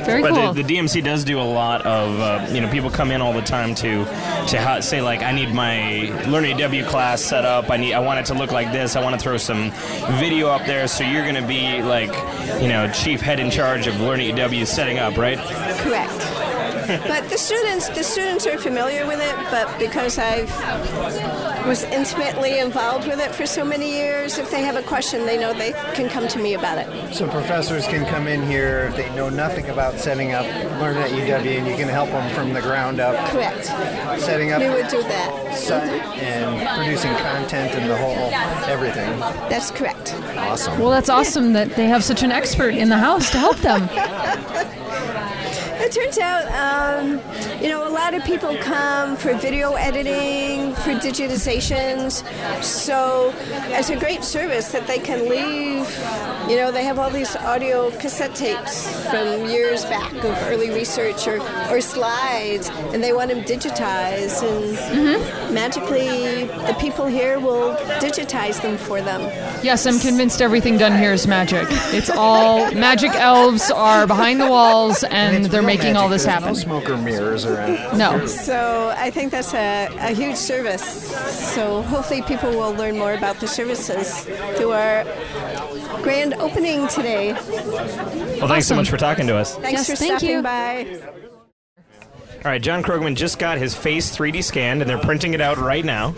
[0.03, 0.31] Very cool.
[0.33, 3.21] but the, the DMC does do a lot of uh, you know people come in
[3.21, 7.45] all the time to to ha- say like I need my Learn AW class set
[7.45, 7.69] up.
[7.69, 8.95] I need I want it to look like this.
[8.95, 9.69] I want to throw some
[10.17, 10.87] video up there.
[10.87, 12.11] So you're going to be like
[12.59, 15.37] you know chief head in charge of Learn@UW setting up, right?
[15.77, 16.48] Correct.
[16.97, 19.35] But the students, the students are familiar with it.
[19.51, 20.49] But because I've
[21.67, 25.37] was intimately involved with it for so many years, if they have a question, they
[25.37, 27.13] know they can come to me about it.
[27.13, 30.45] So professors can come in here if they know nothing about setting up
[30.79, 33.15] Learn@UW, and you can help them from the ground up.
[33.29, 33.65] Correct.
[34.19, 35.55] Setting up We would do that.
[35.55, 35.83] site
[36.17, 38.31] and producing content and the whole
[38.67, 39.19] everything.
[39.49, 40.15] That's correct.
[40.37, 40.79] Awesome.
[40.79, 43.87] Well, that's awesome that they have such an expert in the house to help them.
[45.89, 47.19] It turns out, um,
[47.59, 52.23] you know, a lot of people come for video editing, for digitizations.
[52.63, 53.33] So
[53.69, 55.89] it's a great service that they can leave.
[56.47, 61.27] You know, they have all these audio cassette tapes from years back of early research
[61.27, 64.43] or, or slides, and they want them digitized.
[64.43, 69.21] And magically, the people here will digitize them for them.
[69.63, 71.65] Yes, I'm convinced everything done here is magic.
[71.91, 76.49] It's all magic elves are behind the walls and they're making all this happen.
[76.49, 77.97] No smoke or mirrors around.
[77.97, 78.25] No.
[78.25, 80.83] So I think that's a, a huge service.
[81.53, 84.25] So hopefully people will learn more about the services
[84.57, 85.03] through our
[86.01, 87.33] grand opening today.
[87.33, 89.55] Well, thanks so much for talking to us.
[89.57, 91.01] Thanks for stopping by.
[92.45, 95.57] All right, John Krogman just got his face 3D scanned, and they're printing it out
[95.57, 96.13] right now.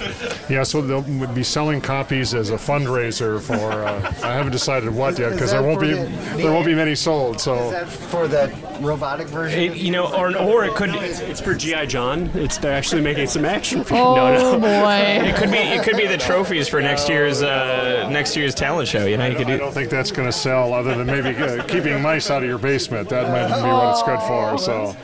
[0.47, 1.01] Yeah, so they'll
[1.33, 3.55] be selling copies as a fundraiser for.
[3.71, 6.05] Uh, I haven't decided what yet because there won't be the-
[6.37, 7.37] there won't be many sold.
[7.37, 8.49] Is So that for the
[8.81, 9.75] robotic version?
[9.75, 10.89] you know, or or it could.
[10.93, 12.29] It's for GI John.
[12.33, 13.83] It's they're actually making some action.
[13.83, 14.59] For, Oh, no, no.
[14.59, 15.27] boy.
[15.27, 18.87] It could be it could be the trophies for next year's uh, next year's talent
[18.87, 19.05] show.
[19.05, 19.53] You know, you could Do.
[19.53, 19.63] I do.
[19.63, 22.57] don't think that's going to sell, other than maybe uh, keeping mice out of your
[22.57, 23.09] basement.
[23.09, 24.57] That might be what it's good for.
[24.57, 24.95] So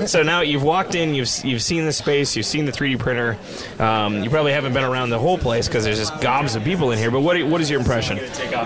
[0.06, 3.36] So now you've walked in, you've you've seen the space, you've seen the 3D printer.
[3.78, 6.90] Um, you probably haven't been around the whole place because there's just gobs of people
[6.92, 7.10] in here.
[7.10, 8.18] But what what is your impression?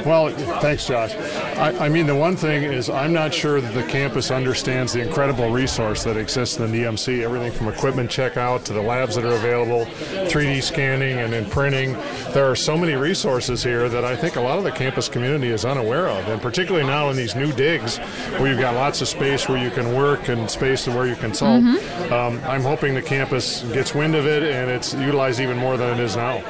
[0.04, 0.30] Well,
[0.60, 1.14] thanks, Josh.
[1.14, 5.02] I, I mean, the one thing is, I'm not sure that the campus understands the
[5.02, 7.22] incredible resource that exists in the DMC.
[7.22, 9.84] Everything from equipment checkout to the labs that are available,
[10.30, 11.92] 3D scanning, and then printing.
[12.32, 15.48] There are so many resources here that I think a lot of the campus community
[15.48, 17.98] is unaware of, and particularly now in these new digs,
[18.38, 21.62] where you've got lots of space where you can work and space where you consult.
[22.10, 25.98] Um, I'm hoping the campus gets wind of it and it's utilized even more than
[25.98, 26.42] it is now.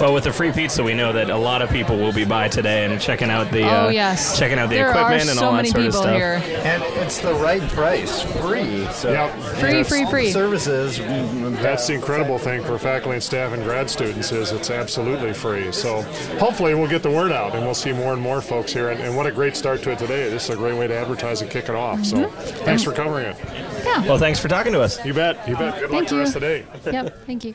[0.00, 2.48] Well, with the free pizza, we know that a lot of people will be by
[2.48, 4.36] today and checking out the uh, Oh, yes.
[4.38, 6.14] checking out the There are equipment and so all that sort of stuff.
[6.16, 6.42] here.
[6.64, 8.86] And it's the right price, free.
[8.92, 9.38] So Yep.
[9.60, 10.30] Free, free, free.
[10.32, 10.98] services.
[10.98, 15.32] mm, That's the incredible thing for faculty and staff and grad students is it's absolutely
[15.34, 15.70] free.
[15.70, 16.02] So
[16.40, 18.88] hopefully we'll get the word out and we'll see more and more folks here.
[18.90, 20.28] And, and what a great start to it today.
[20.30, 22.04] This is a great way to advertise and kick it off.
[22.04, 22.28] So
[22.64, 23.36] thanks for covering it.
[23.84, 24.04] Yeah.
[24.06, 25.04] Well, thanks for talking to us.
[25.04, 25.46] You bet.
[25.48, 25.74] You bet.
[25.78, 26.20] Good luck Thank the you.
[26.20, 26.64] rest of the day.
[26.92, 27.54] Yep, thank you.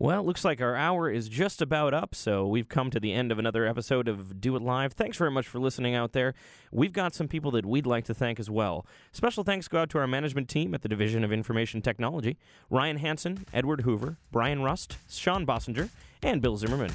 [0.00, 3.12] Well, it looks like our hour is just about up, so we've come to the
[3.12, 4.92] end of another episode of Do It Live.
[4.92, 6.34] Thanks very much for listening out there.
[6.70, 8.86] We've got some people that we'd like to thank as well.
[9.10, 12.36] Special thanks go out to our management team at the Division of Information Technology
[12.70, 15.88] Ryan Hansen, Edward Hoover, Brian Rust, Sean Bossinger,
[16.22, 16.92] and Bill Zimmerman.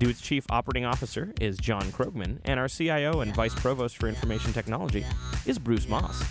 [0.00, 4.54] It's Chief Operating Officer is John Krogman, and our CIO and Vice Provost for Information
[4.54, 5.04] Technology
[5.44, 6.24] is Bruce Maas.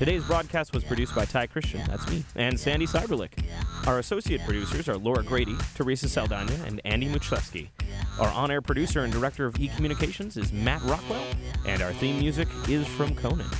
[0.00, 3.44] Today's broadcast was produced by Ty Christian, that's me, and Sandy Cyberlick.
[3.86, 7.68] Our associate producers are Laura Grady, Teresa Saldana, and Andy Muchleski.
[8.18, 11.22] Our on air producer and director of e communications is Matt Rockwell,
[11.66, 13.50] and our theme music is from Conan.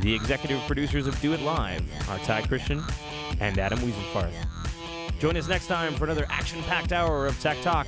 [0.00, 2.82] The executive producers of DoIT Live are Ty Christian
[3.40, 4.32] and Adam Wiesenfarth.
[5.20, 7.86] Join us next time for another action packed hour of Tech Talk.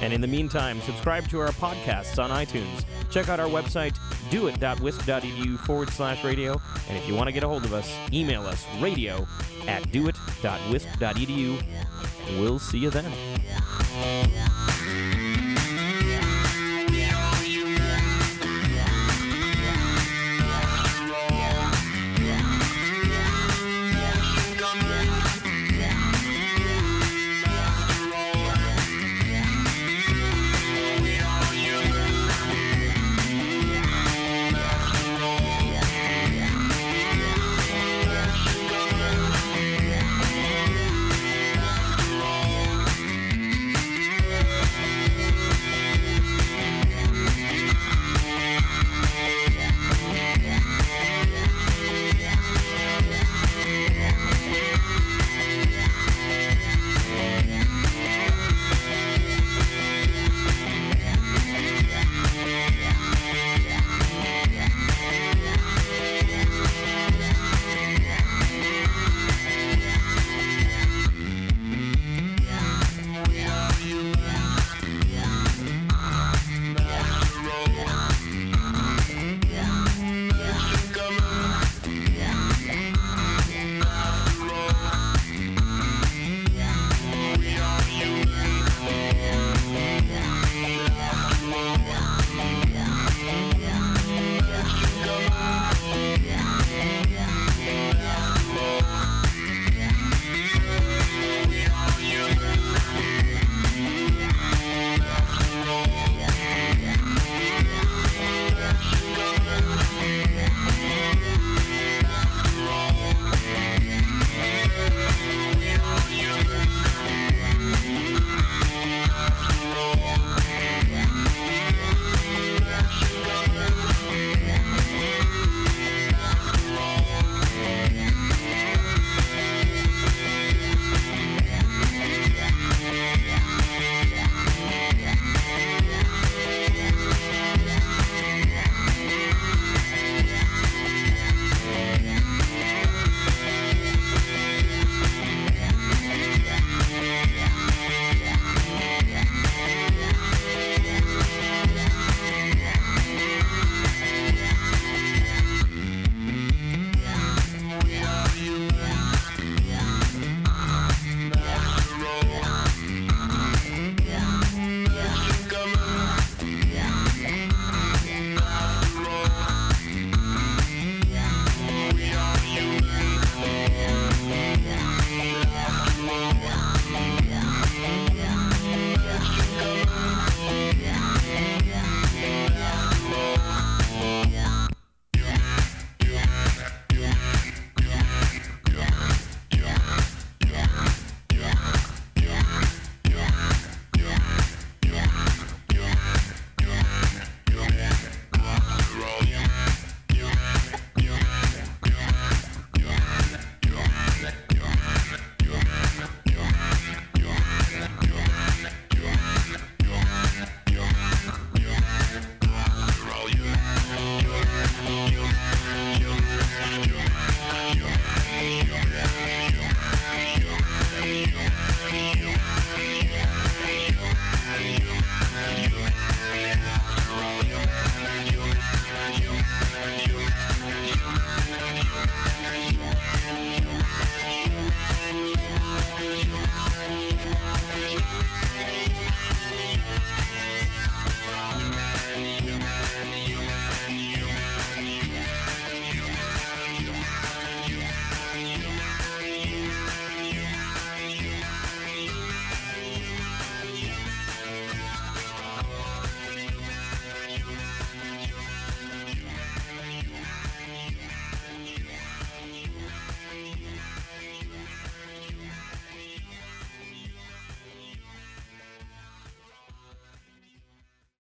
[0.00, 2.84] And in the meantime, subscribe to our podcasts on iTunes.
[3.10, 3.96] Check out our website,
[4.30, 6.60] doit.wisc.edu forward slash radio.
[6.88, 9.26] And if you want to get a hold of us, email us radio
[9.66, 11.62] at doit.wisc.edu.
[12.38, 13.12] We'll see you then.